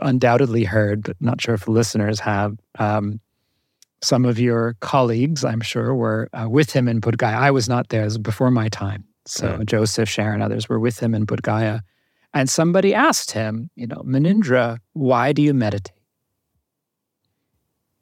[0.00, 2.56] undoubtedly heard, but not sure if listeners have.
[2.78, 3.20] Um,
[4.00, 7.36] some of your colleagues, I'm sure, were uh, with him in Bodh Gaya.
[7.36, 9.04] I was not there, it was before my time.
[9.26, 9.64] So Yeah.
[9.64, 11.80] Joseph, Sharon, others were with him in Bodh Gaya.
[12.32, 15.92] And somebody asked him, you know, Munindra, why do you meditate?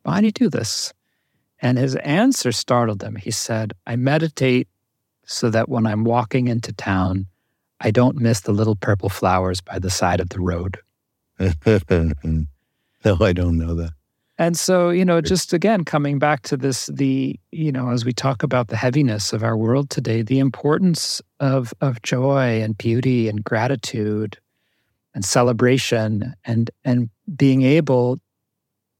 [0.06, 0.94] Why do you do this?
[1.60, 3.16] And his answer startled him.
[3.16, 4.68] He said, I meditate
[5.24, 7.26] so that when I'm walking into town,
[7.80, 10.78] I don't miss the little purple flowers by the side of the road.
[11.40, 13.90] no, I don't know that.
[14.38, 18.12] And so, you know, just again, coming back to this, the, you know, as we
[18.12, 23.28] talk about the heaviness of our world today, the importance of, of joy and beauty
[23.28, 24.38] and gratitude
[25.14, 28.20] and celebration and, and being able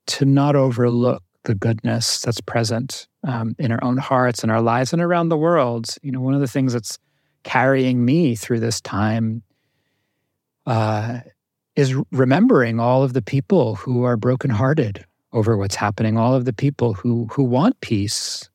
[0.07, 4.93] to not overlook the goodness that's present um, in our own hearts and our lives
[4.93, 5.89] and around the world.
[6.03, 6.99] You know, one of the things that's
[7.45, 9.43] carrying me through this time
[10.67, 11.21] uh,
[11.77, 16.53] is remembering all of the people who are brokenhearted over what's happening, all of the
[16.53, 18.49] people who who want peace,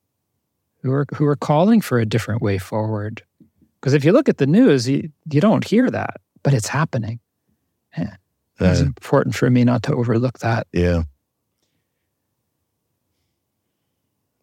[0.81, 3.23] who are who are calling for a different way forward.
[3.79, 7.19] Because if you look at the news, you, you don't hear that, but it's happening.
[8.59, 10.67] It's Uh, important for me not to overlook that.
[10.71, 11.03] yeah.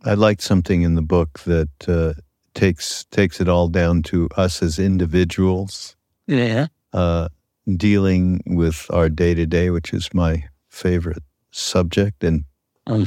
[0.04, 2.14] I liked something in the book that uh,
[2.54, 5.96] takes takes it all down to us as individuals
[6.26, 6.66] Yeah.
[6.92, 7.28] uh,
[7.76, 12.44] dealing with our day to day, which is my favorite subject, and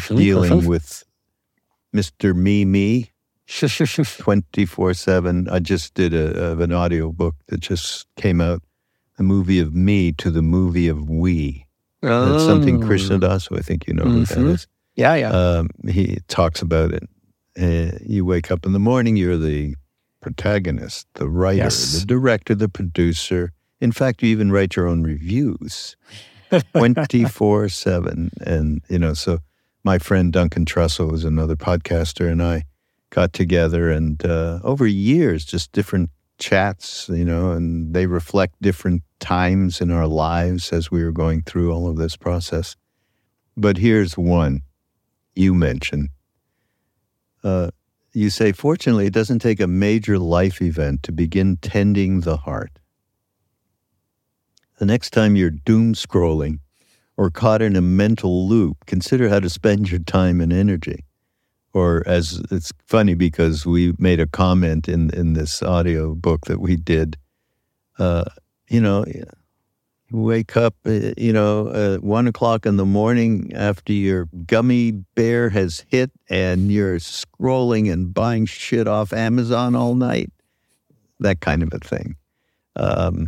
[0.10, 1.04] dealing with
[1.94, 3.12] Mister Me Me
[4.20, 5.48] twenty four seven.
[5.50, 8.62] I just did a, of an audio book that just came out,
[9.18, 11.66] the movie of me to the movie of we.
[12.02, 14.54] That's something Krishna Das, who I think you know who that Mhm.
[14.54, 14.68] is.
[14.96, 15.30] Yeah, yeah.
[15.32, 17.04] Um, he talks about it.
[17.60, 19.76] Uh, you wake up in the morning, you're the
[20.22, 22.00] protagonist, the writer, Yes.
[22.00, 23.52] the director, the producer.
[23.80, 25.96] In fact, you even write your own reviews
[26.76, 28.32] 24 7.
[28.42, 29.40] And, you know, so
[29.84, 32.64] my friend Duncan Trussell was another podcaster, and I
[33.10, 39.02] got together and uh, over years, just different chats, you know, and they reflect different
[39.20, 42.76] times in our lives as we were going through all of this process.
[43.58, 44.62] But here's one
[45.42, 46.10] you mentioned
[47.44, 47.72] uh,
[48.14, 52.80] you say, fortunately, it doesn't take a major life event to begin tending the heart.
[54.80, 56.60] The next time you're doom scrolling
[57.16, 61.06] or caught in a mental loop, consider how to spend your time and energy.
[61.74, 66.60] Or as it's funny because we made a comment in, in this audio book that
[66.60, 67.16] we did,
[67.98, 68.26] uh,
[68.68, 69.06] you know,
[70.12, 75.50] wake up, uh, you know, uh, one o'clock in the morning after your gummy bear
[75.50, 80.32] has hit and you're scrolling and buying shit off Amazon all night.
[81.20, 82.16] That kind of a thing.
[82.76, 83.28] Um,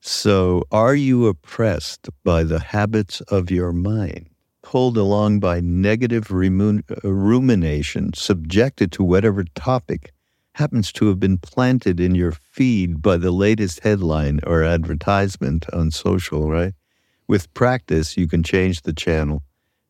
[0.00, 4.28] so, are you oppressed by the habits of your mind,
[4.62, 10.13] pulled along by negative rumination, subjected to whatever topic
[10.54, 15.90] happens to have been planted in your feed by the latest headline or advertisement on
[15.90, 16.74] social, right?
[17.26, 19.42] With practice, you can change the channel,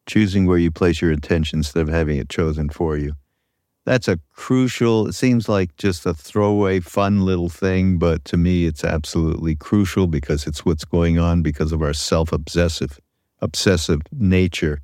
[0.07, 3.12] choosing where you place your attention instead of having it chosen for you.
[3.85, 8.65] That's a crucial, it seems like just a throwaway, fun little thing, but to me,
[8.65, 12.99] it's absolutely crucial because it's what's going on because of our self obsessive,
[13.43, 14.81] obsessive nature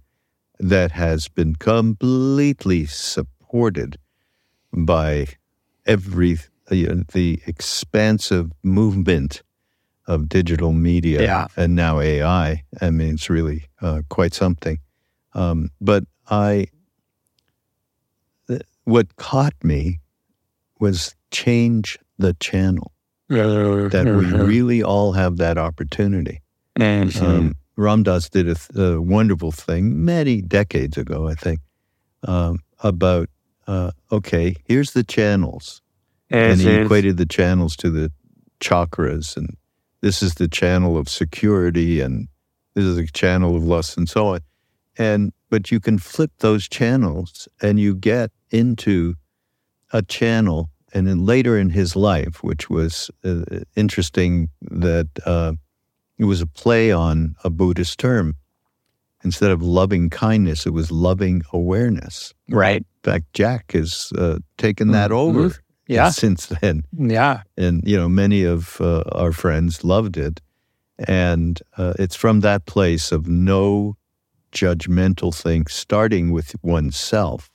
[0.58, 3.96] that has been completely supported
[4.74, 5.26] by
[5.86, 9.42] every the, the expansive movement
[10.06, 11.46] of digital media yeah.
[11.56, 12.62] and now AI.
[12.80, 14.78] I mean, it's really uh, quite something.
[15.34, 16.68] Um, but I,
[18.48, 20.00] th- what caught me
[20.80, 22.92] was change the channel.
[23.90, 26.40] that we really all have that opportunity.
[27.26, 31.60] Um, Ram Dass did a, th- a, wonderful thing many decades ago, I think,
[32.24, 33.28] um, about
[33.70, 35.80] uh, okay, here's the channels.
[36.50, 38.10] and he equated the channels to the
[38.58, 39.36] chakras.
[39.36, 39.56] And
[40.00, 42.26] this is the channel of security, and
[42.74, 44.40] this is the channel of lust, and so on.
[44.98, 49.14] And but you can flip those channels, and you get into
[49.92, 50.70] a channel.
[50.92, 53.44] And then later in his life, which was uh,
[53.76, 55.52] interesting, that uh,
[56.18, 58.34] it was a play on a Buddhist term
[59.24, 62.34] instead of loving kindness, it was loving awareness.
[62.48, 62.82] Right.
[62.82, 65.38] In fact, Jack has uh, taken that mm-hmm.
[65.38, 65.56] over
[65.86, 66.10] yeah.
[66.22, 66.84] since then.
[66.96, 67.42] Yeah.
[67.56, 70.40] And, you know, many of uh, our friends loved it.
[71.08, 73.96] And uh, it's from that place of no
[74.52, 77.50] judgmental thing, starting with oneself,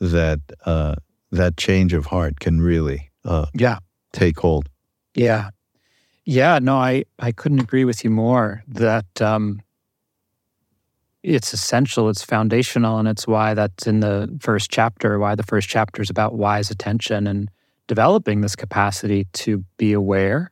[0.00, 0.96] that uh,
[1.30, 3.78] that change of heart can really uh, yeah
[4.12, 4.68] take hold.
[5.14, 5.50] Yeah.
[6.24, 9.60] Yeah, no, I, I couldn't agree with you more that um,
[11.22, 15.68] it's essential, it's foundational, and it's why that's in the first chapter, why the first
[15.68, 17.48] chapter is about wise attention and
[17.86, 20.50] developing this capacity to be aware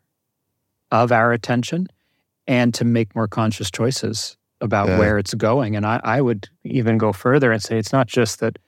[0.90, 1.86] of our attention
[2.46, 4.98] and to make more conscious choices about yeah.
[4.98, 5.74] where it's going.
[5.74, 8.58] And I, I would even go further and say it's not just that,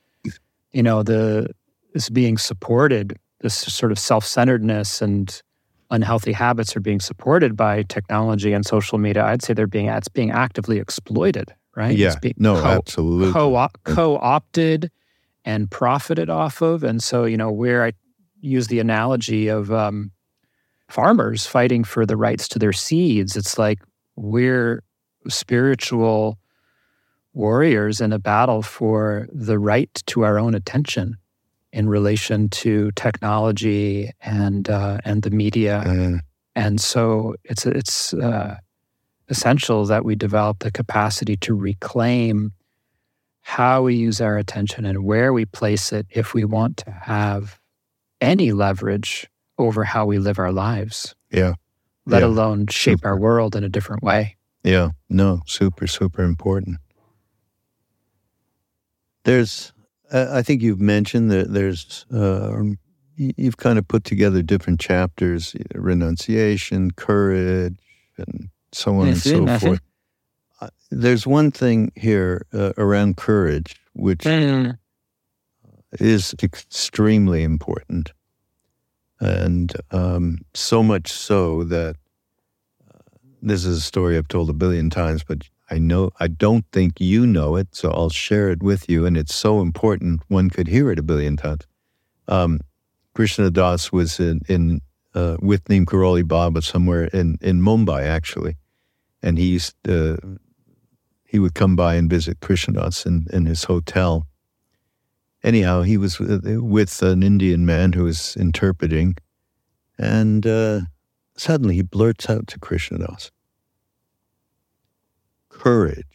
[0.71, 1.47] you know, the
[1.93, 5.41] this being supported, this sort of self-centeredness and
[5.91, 9.23] unhealthy habits are being supported by technology and social media.
[9.23, 11.95] I'd say they're being it's being actively exploited right?
[11.95, 13.31] Yeah, no, co- absolutely.
[13.33, 14.91] Co- co-opted
[15.45, 16.83] and profited off of.
[16.83, 17.93] And so, you know, where I
[18.41, 20.11] use the analogy of um,
[20.89, 23.79] farmers fighting for the rights to their seeds, it's like
[24.15, 24.83] we're
[25.27, 26.37] spiritual
[27.33, 31.17] warriors in a battle for the right to our own attention
[31.71, 35.79] in relation to technology and uh, and the media.
[35.79, 36.17] Uh,
[36.55, 38.55] and so it's it's uh,
[39.29, 42.51] essential that we develop the capacity to reclaim
[43.41, 47.59] how we use our attention and where we place it if we want to have
[48.21, 51.13] any leverage over how we live our lives.
[51.29, 51.55] Yeah.
[52.05, 52.27] Let yeah.
[52.27, 53.09] alone shape super.
[53.09, 54.37] our world in a different way.
[54.63, 54.89] Yeah.
[55.09, 56.77] No, super, super important.
[59.25, 59.73] There's,
[60.11, 62.61] I think you've mentioned that there's, uh,
[63.15, 67.77] you've kind of put together different chapters renunciation, courage,
[68.17, 69.79] and so on and so forth.
[70.61, 74.77] Uh, there's one thing here uh, around courage, which mm.
[75.99, 78.11] is extremely important.
[79.19, 81.95] And um, so much so that
[82.93, 82.99] uh,
[83.41, 86.99] this is a story I've told a billion times, but I know I don't think
[86.99, 89.05] you know it, so I'll share it with you.
[89.05, 91.65] And it's so important one could hear it a billion times.
[92.27, 92.59] Um,
[93.15, 94.81] Krishna Das was in, in
[95.13, 98.57] uh, with Neem Karoli Baba somewhere in, in Mumbai, actually
[99.23, 100.17] and he used uh,
[101.25, 104.27] he would come by and visit Krishna Das in, in his hotel.
[105.43, 109.15] Anyhow, he was with an Indian man who was interpreting,
[109.97, 110.81] and uh,
[111.35, 113.31] suddenly he blurts out to Krishna Das,
[115.49, 116.05] "Courage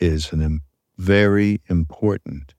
[0.00, 0.60] is an
[0.96, 2.54] very important."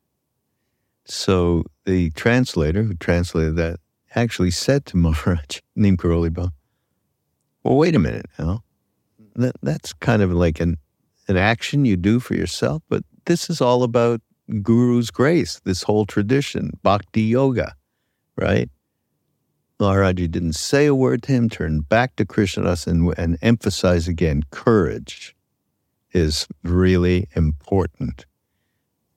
[1.11, 3.79] so the translator who translated that
[4.15, 6.51] actually said to Maharaj Neem Karoli
[7.63, 8.63] well, wait a minute now.
[9.39, 10.77] That, that's kind of like an,
[11.27, 14.21] an action you do for yourself, but this is all about
[14.61, 17.75] Guru's grace, this whole tradition, bhakti yoga,
[18.35, 18.69] right?
[19.79, 24.09] Maharaji didn't say a word to him, turned back to Krishna Das and, and emphasized
[24.09, 25.35] again courage
[26.11, 28.25] is really important.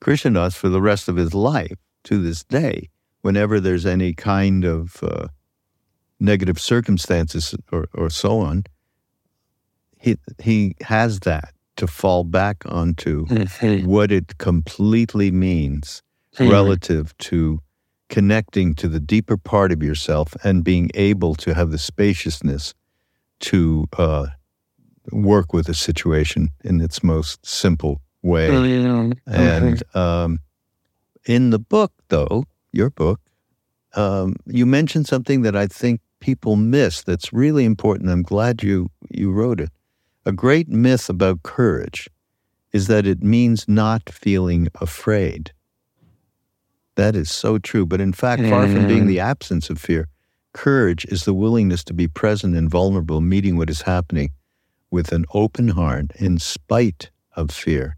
[0.00, 2.90] Krishna Das, for the rest of his life to this day,
[3.22, 5.28] whenever there's any kind of uh,
[6.20, 8.64] negative circumstances or, or so on,
[10.02, 13.86] he, he has that to fall back onto Mm-hmm.
[13.88, 16.02] what it completely means
[16.38, 16.48] Hmm.
[16.48, 17.60] relative to
[18.08, 22.72] connecting to the deeper part of yourself and being able to have the spaciousness
[23.40, 24.26] to uh,
[25.10, 28.48] work with a situation in its most simple way.
[28.48, 29.12] Mm-hmm.
[29.26, 30.38] And um,
[31.26, 33.20] in the book, though, your book,
[33.94, 38.08] um, you mentioned something that I think people miss that's really important.
[38.10, 39.70] I'm glad you, you wrote it.
[40.24, 42.08] A great myth about courage
[42.72, 45.52] is that it means not feeling afraid.
[46.96, 47.86] That is so true.
[47.86, 50.08] But in fact, far from being the absence of fear,
[50.52, 54.30] courage is the willingness to be present and vulnerable, meeting what is happening
[54.90, 57.96] with an open heart in spite of fear.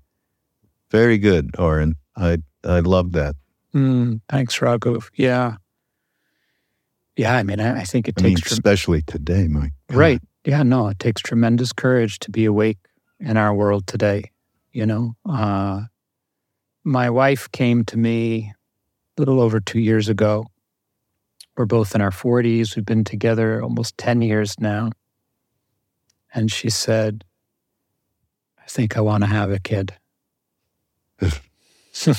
[0.91, 1.97] Very good, Oren.
[2.17, 3.35] I I love that.
[3.75, 5.01] Mm, thanks, Raghu.
[5.15, 5.57] Yeah.
[7.17, 9.73] Yeah, I mean, I, I think it I mean, takes tre- especially today, Mike.
[9.91, 10.21] Right.
[10.45, 12.79] Yeah, no, it takes tremendous courage to be awake
[13.19, 14.31] in our world today.
[14.73, 15.83] You know, uh,
[16.85, 18.53] my wife came to me
[19.17, 20.47] a little over two years ago.
[21.57, 22.77] We're both in our 40s.
[22.77, 24.91] We've been together almost 10 years now.
[26.35, 27.25] And she said,
[28.59, 29.95] I think I want to have a kid.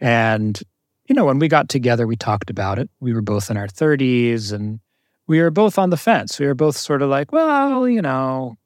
[0.00, 0.60] and,
[1.08, 2.90] you know, when we got together, we talked about it.
[3.00, 4.80] We were both in our 30s and
[5.26, 6.38] we were both on the fence.
[6.38, 8.56] We were both sort of like, well, you know,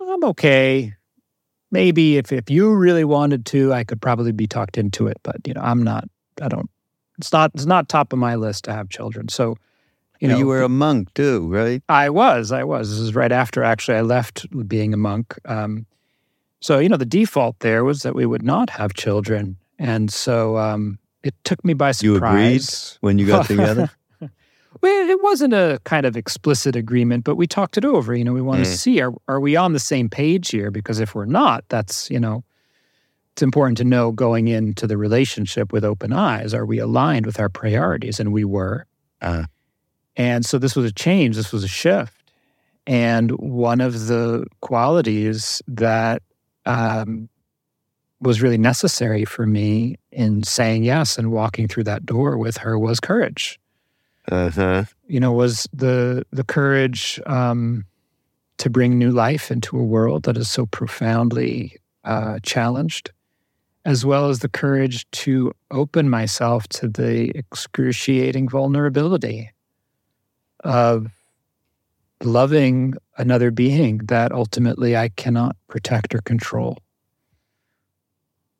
[0.00, 0.94] I'm okay.
[1.70, 5.18] Maybe if, if you really wanted to, I could probably be talked into it.
[5.22, 6.04] But, you know, I'm not,
[6.40, 6.70] I don't,
[7.18, 9.28] it's not, it's not top of my list to have children.
[9.28, 9.56] So,
[10.20, 11.82] you know, you were a monk too, right?
[11.88, 12.90] I was, I was.
[12.90, 15.36] This is right after actually I left being a monk.
[15.44, 15.86] Um,
[16.60, 20.56] so you know, the default there was that we would not have children, and so
[20.56, 22.98] um, it took me by You agreed surprise.
[23.02, 23.90] when you got together.
[24.82, 28.14] Well, it wasn't a kind of explicit agreement, but we talked it over.
[28.14, 28.76] You know, we want to Mm.
[28.76, 30.70] see are are we on the same page here?
[30.70, 32.44] Because if we're not, that's you know,
[33.32, 36.54] it's important to know going into the relationship with open eyes.
[36.54, 38.20] Are we aligned with our priorities?
[38.20, 38.86] And we were.
[39.20, 39.44] Uh.
[40.16, 41.34] And so this was a change.
[41.34, 42.32] This was a shift.
[42.86, 46.22] And one of the qualities that
[46.66, 47.28] um,
[48.20, 52.78] was really necessary for me in saying yes and walking through that door with her
[52.78, 53.58] was courage
[54.30, 54.84] Uh huh.
[55.06, 57.84] you know, was the the courage um,
[58.58, 63.10] to bring new life into a world that is so profoundly uh, challenged,
[63.84, 69.50] as well as the courage to open myself to the excruciating vulnerability
[70.60, 71.08] of
[72.22, 76.78] loving another being that ultimately I cannot protect or control.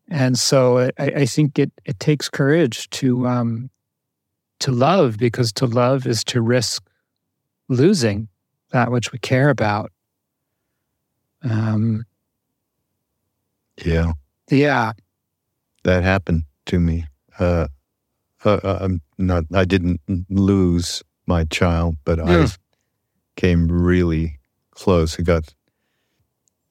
[0.09, 3.71] And so I, I think it it takes courage to um,
[4.61, 6.83] to love because to love is to risk
[7.69, 8.29] losing
[8.71, 9.91] that which we care about.
[11.43, 12.05] Um,
[13.85, 14.13] Yeah,
[14.51, 14.93] yeah.
[15.83, 17.07] that happened to me.
[17.39, 17.67] Uh,
[18.45, 19.45] uh, uh, I'm not.
[19.53, 20.01] I didn't
[20.31, 22.47] lose my child, but I
[23.37, 24.39] came really
[24.71, 25.19] close.
[25.19, 25.55] I got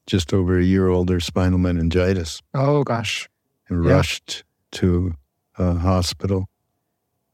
[0.07, 3.29] just over a year older spinal meningitis Oh gosh.
[3.69, 3.91] and Yeah.
[3.91, 5.13] rushed to
[5.57, 6.47] a hospital.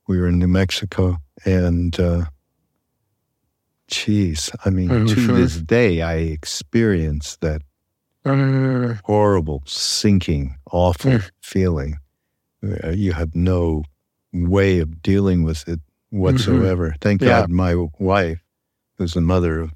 [0.10, 2.26] We were in New Mexico, and uh,
[3.88, 5.38] geez, I mean, to sure.
[5.38, 7.62] this day, I experience that
[8.26, 12.00] Uh, horrible, sinking, awful feeling.
[12.64, 13.84] Uh, You have no
[14.34, 15.80] way of dealing with it
[16.10, 16.96] whatsoever.
[17.02, 17.30] Thank Mm-hmm.
[17.30, 17.42] Yeah.
[17.42, 18.42] God my wife,
[18.98, 19.72] who's the mother of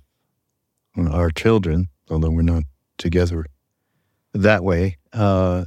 [0.98, 2.64] our children, although we're not
[2.98, 3.46] together
[4.34, 5.66] that way, uh,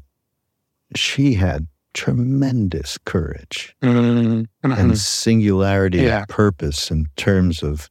[0.97, 6.23] she had tremendous courage mm, and singularity Yeah.
[6.23, 7.89] of purpose in terms of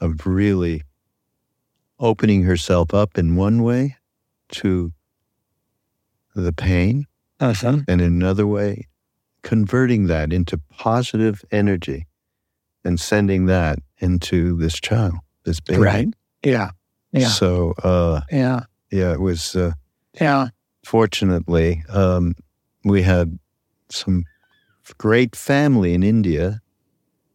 [0.00, 0.82] of really
[2.00, 3.96] opening herself up in one way
[4.52, 4.92] to
[6.34, 7.04] the pain
[7.38, 7.78] uh-huh.
[7.86, 8.86] and in another way
[9.42, 12.06] converting that into positive energy
[12.82, 16.08] and sending that into this child this baby Right.
[16.42, 16.70] Yeah.
[17.12, 17.28] Yeah.
[17.28, 18.60] so uh Yeah.
[18.90, 19.72] yeah it was uh
[20.18, 20.48] Yeah.
[20.86, 22.34] fortunately um
[22.84, 23.38] we had
[23.88, 24.24] some
[24.96, 26.60] great family in India.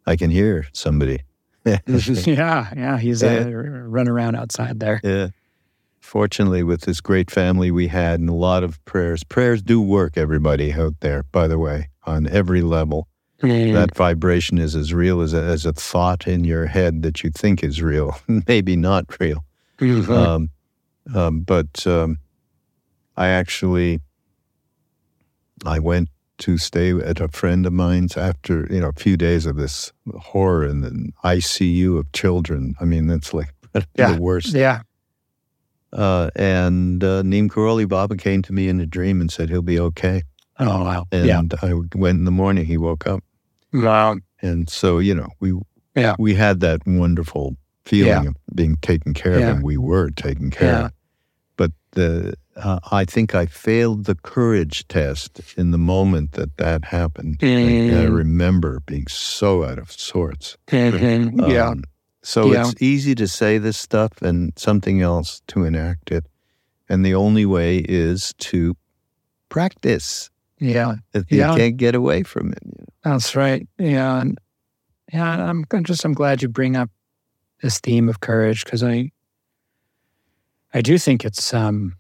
[0.05, 1.21] I can hear somebody.
[1.65, 4.99] yeah, yeah, he's uh, run around outside there.
[5.03, 5.29] Yeah.
[6.01, 10.17] Fortunately, with this great family we had and a lot of prayers, prayers do work,
[10.17, 13.07] everybody out there, by the way, on every level.
[13.41, 13.73] Mm.
[13.73, 17.29] That vibration is as real as a, as a thought in your head that you
[17.29, 18.17] think is real,
[18.47, 19.45] maybe not real.
[19.79, 20.11] Mm-hmm.
[20.11, 20.49] Um,
[21.13, 22.17] um, but um,
[23.15, 24.01] I actually,
[25.65, 26.09] I went
[26.39, 29.91] to stay at a friend of mine's after you know a few days of this
[30.19, 32.75] horror in the ICU of children.
[32.81, 33.53] I mean, that's like
[33.95, 34.13] yeah.
[34.13, 34.53] the worst.
[34.53, 34.81] Yeah.
[35.91, 39.61] Uh, and uh, Neem Karoli Baba came to me in a dream and said he'll
[39.61, 40.23] be okay.
[40.59, 41.05] Oh wow!
[41.11, 41.69] And yeah.
[41.69, 42.65] I went in the morning.
[42.65, 43.23] He woke up.
[43.71, 44.17] Wow.
[44.41, 45.53] And so you know we
[45.95, 47.55] yeah we had that wonderful
[47.85, 48.29] feeling yeah.
[48.29, 50.91] of being taken care of, and we were taken care of.
[51.57, 56.85] But the uh, I think I failed the courage test in the moment that that
[56.85, 57.39] happened.
[57.39, 57.97] Mm.
[57.97, 60.57] I, I, remember being so out of sorts.
[60.67, 61.39] Mm-hmm.
[61.39, 61.73] Um, yeah.
[62.21, 66.25] So it's easy to say this stuff and something else to enact it.
[66.87, 68.77] And the only way is to
[69.49, 70.29] practice.
[70.59, 70.95] Yeah.
[71.13, 71.55] You yeah.
[71.55, 72.59] can't get away from it.
[72.63, 72.85] You know?
[73.03, 73.67] That's right.
[73.77, 74.21] Yeah.
[74.21, 74.37] And
[75.11, 76.89] yeah, I'm just I'm glad you bring up
[77.61, 79.11] this theme of courage because I
[80.73, 81.95] I do think it's um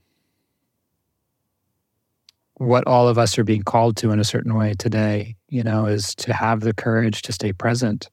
[2.63, 5.85] what all of us are being called to in a certain way today, you know,
[5.85, 8.09] is to have the courage to stay present,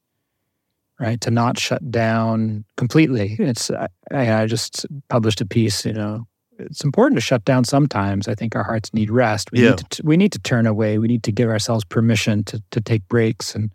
[0.98, 1.20] right?
[1.22, 3.36] To not shut down completely.
[3.38, 6.26] It's, I, I just published a piece, you know,
[6.58, 8.28] it's important to shut down sometimes.
[8.28, 9.50] I think our hearts need rest.
[9.50, 9.70] We, yeah.
[9.70, 10.98] need, to, we need to turn away.
[10.98, 13.70] We need to give ourselves permission to, to take breaks and,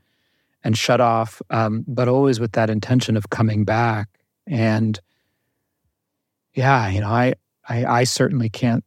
[0.64, 4.08] and shut off, um, but always with that intention of coming back.
[4.46, 5.00] And
[6.54, 7.34] yeah, you know, I,
[7.68, 8.85] I, I certainly can't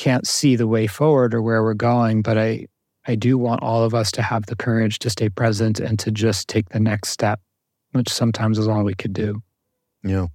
[0.00, 2.66] can't see the way forward or where we're going, but I
[3.06, 6.10] I do want all of us to have the courage to stay present and to
[6.10, 7.38] just take the next step,
[7.92, 9.42] which sometimes is all we could do.
[10.02, 10.28] Yeah.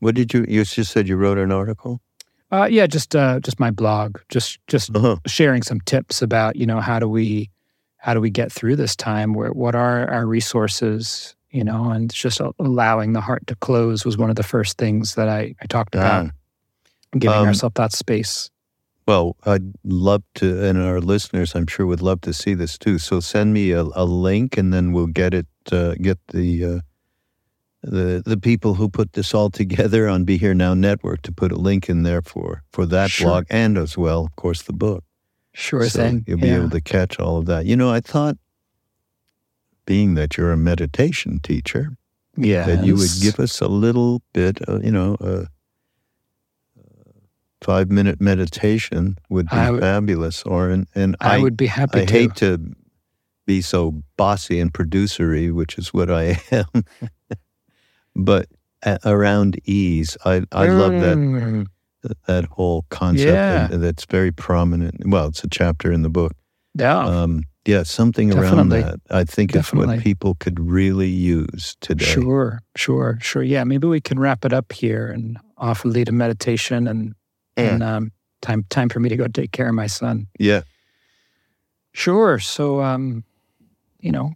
[0.00, 2.02] What did you you just said you wrote an article?
[2.50, 5.16] Uh, yeah, just uh, just my blog, just just uh-huh.
[5.26, 7.48] sharing some tips about you know how do we
[7.96, 9.32] how do we get through this time?
[9.32, 11.34] Where what are our resources?
[11.48, 15.14] You know, and just allowing the heart to close was one of the first things
[15.14, 16.32] that I, I talked about
[17.18, 18.50] giving um, ourselves that space.
[19.06, 22.98] Well, I'd love to, and our listeners, I'm sure, would love to see this too.
[22.98, 25.46] So send me a, a link, and then we'll get it.
[25.70, 26.80] Uh, get the uh,
[27.82, 31.50] the the people who put this all together on Be Here Now Network to put
[31.50, 33.26] a link in there for for that sure.
[33.26, 35.04] blog and as well, of course, the book.
[35.54, 36.24] Sure so thing.
[36.26, 36.56] You'll be yeah.
[36.56, 37.66] able to catch all of that.
[37.66, 38.36] You know, I thought,
[39.84, 41.96] being that you're a meditation teacher,
[42.36, 45.44] yeah, that you would give us a little bit, of, you know, uh,
[47.62, 50.42] five minute meditation would be would, fabulous.
[50.42, 52.02] Or and, and I, I, would be happy.
[52.02, 52.12] I to.
[52.12, 52.74] hate to
[53.46, 56.84] be so bossy and producery, which is what I am.
[58.14, 58.48] but
[59.04, 60.78] around ease, I I mm.
[60.78, 61.66] love that mm.
[62.26, 63.68] that whole concept yeah.
[63.70, 65.06] that's very prominent.
[65.06, 66.32] Well, it's a chapter in the book.
[66.74, 66.98] Yeah.
[66.98, 68.80] Um, yeah, something Definitely.
[68.80, 69.00] around that.
[69.10, 69.94] I think Definitely.
[69.94, 72.04] it's what people could really use today.
[72.04, 73.42] Sure, sure, sure.
[73.44, 77.14] Yeah, maybe we can wrap it up here and offer lead a meditation and
[77.56, 77.64] yeah.
[77.64, 80.26] and um, time time for me to go take care of my son.
[80.38, 80.62] Yeah.
[81.92, 82.38] Sure.
[82.38, 83.24] So, um,
[84.00, 84.32] you know,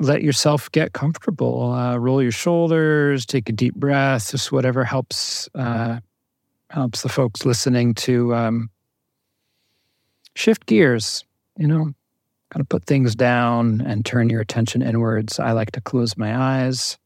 [0.00, 1.72] let yourself get comfortable.
[1.72, 3.26] Uh, roll your shoulders.
[3.26, 4.30] Take a deep breath.
[4.30, 6.00] Just whatever helps uh,
[6.70, 8.70] helps the folks listening to um,
[10.34, 11.24] shift gears.
[11.56, 11.92] You know,
[12.50, 15.38] kind of put things down and turn your attention inwards.
[15.38, 16.96] I like to close my eyes.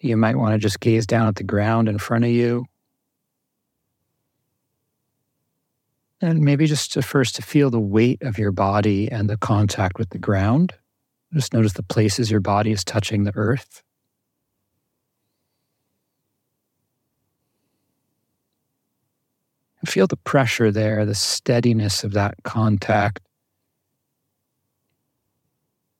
[0.00, 2.66] You might want to just gaze down at the ground in front of you.
[6.22, 9.98] And maybe just to first to feel the weight of your body and the contact
[9.98, 10.72] with the ground.
[11.34, 13.82] Just notice the places your body is touching the earth.
[19.80, 23.20] And feel the pressure there, the steadiness of that contact.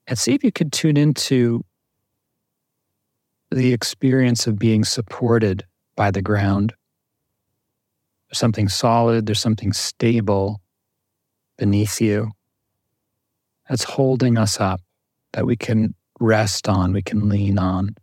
[0.07, 1.65] And see if you could tune into
[3.51, 5.65] the experience of being supported
[5.97, 6.75] by the ground.
[8.33, 10.63] There's something solid, there's something stable
[11.59, 12.31] beneath you
[13.69, 14.81] that's holding us up,
[15.35, 17.95] that we can rest on, we can lean on.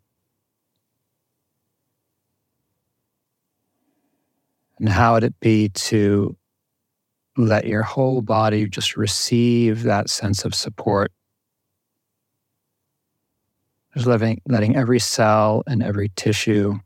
[4.78, 6.38] And how would it be to
[7.36, 11.12] let your whole body just receive that sense of support?
[13.96, 16.80] Just letting, letting every cell and every tissue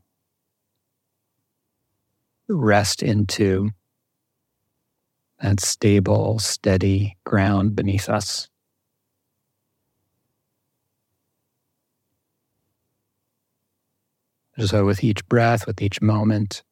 [5.40, 8.48] that stable, steady ground beneath us.
[14.64, 16.62] So, with each breath, with each moment,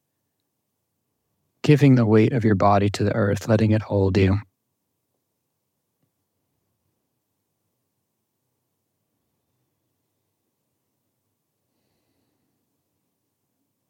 [1.62, 4.38] giving the weight of your body to the earth, letting it hold you.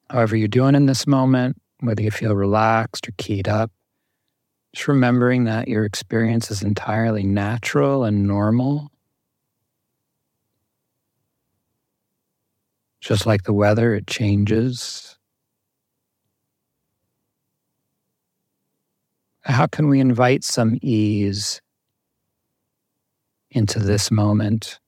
[0.09, 3.71] However, you're doing in this moment, whether you feel relaxed or keyed up,
[4.75, 8.91] just remembering that your experience is entirely natural and normal.
[13.01, 15.19] Just like the weather, it changes.
[19.41, 21.61] How can we invite some ease
[23.51, 24.79] into this moment?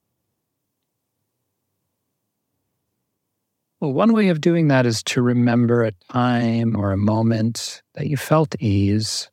[3.85, 8.07] Well, one way of doing that is to remember a time or a moment that
[8.07, 9.29] you felt ease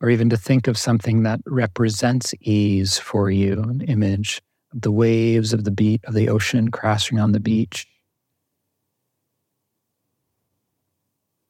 [0.00, 4.90] or even to think of something that represents ease for you, an image of the
[4.90, 7.86] waves of the beat of the ocean crashing on the beach,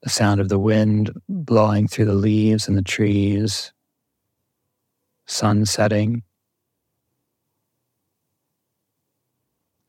[0.02, 3.72] the sound of the wind blowing through the leaves and the trees,
[5.24, 6.22] sun setting.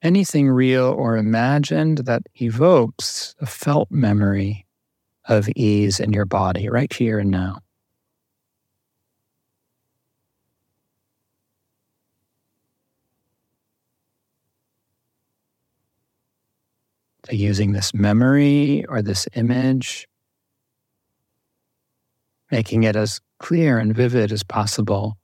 [0.06, 4.68] Anything real or imagined that evokes a felt memory
[5.28, 7.58] of ease in your body right here and now.
[17.24, 20.08] to using this memory or this image,
[22.52, 25.18] making it as clear and vivid as possible.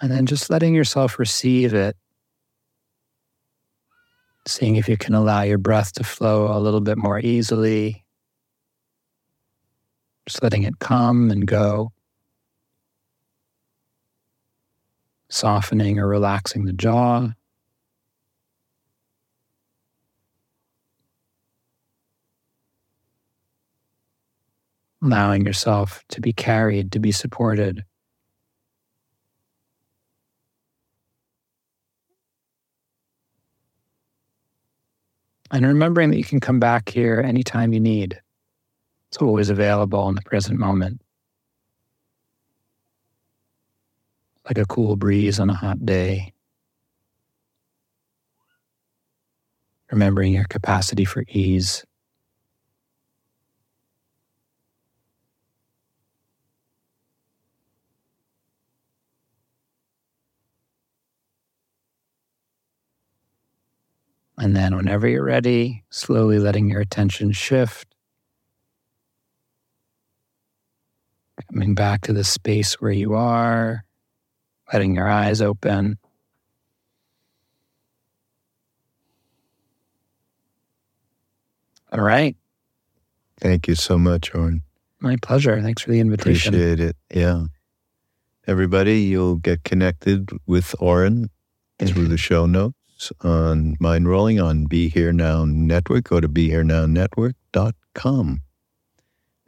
[0.00, 1.96] And then just letting yourself receive it,
[4.46, 8.04] seeing if you can allow your breath to flow a little bit more easily
[10.26, 11.92] just letting it come and go,
[15.28, 17.30] softening or relaxing the jaw.
[25.02, 27.84] Allowing yourself to be carried, to be supported.
[35.56, 38.20] And remembering that you can come back here anytime you need.
[39.08, 41.00] It's always available in the present moment.
[44.44, 46.34] Like a cool breeze on a hot day.
[49.90, 51.86] Remembering your capacity for ease.
[64.38, 67.96] And then, whenever you're ready, slowly letting your attention shift
[71.52, 73.84] Coming back to the space where you are,
[74.72, 75.98] letting your eyes open.
[81.92, 82.36] All right.
[83.38, 84.62] Thank you so much, Oren.
[85.00, 85.60] My pleasure.
[85.60, 86.54] Thanks for the invitation.
[86.54, 86.96] Appreciate it.
[87.14, 87.44] Yeah.
[88.46, 91.28] Everybody, you'll get connected with Oren
[91.78, 92.08] through mm-hmm.
[92.08, 92.74] the show notes
[93.22, 96.04] on Mindrolling on Be Here Now Network.
[96.04, 98.40] Go to BeHereNowNetwork.com.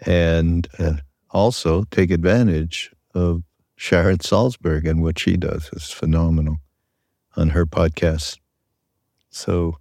[0.07, 0.93] And uh,
[1.31, 3.43] also take advantage of
[3.77, 6.59] Sharon Salzberg and what she does is phenomenal
[7.37, 8.39] on her podcast.
[9.31, 9.79] So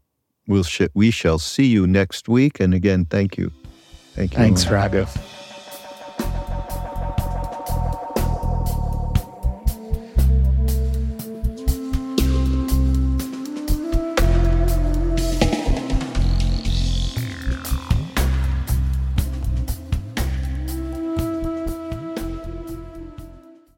[0.47, 2.59] we'll sh- we shall see you next week.
[2.59, 3.51] And again, thank you.
[4.13, 4.37] Thank you.
[4.37, 5.05] Thanks, Raghu.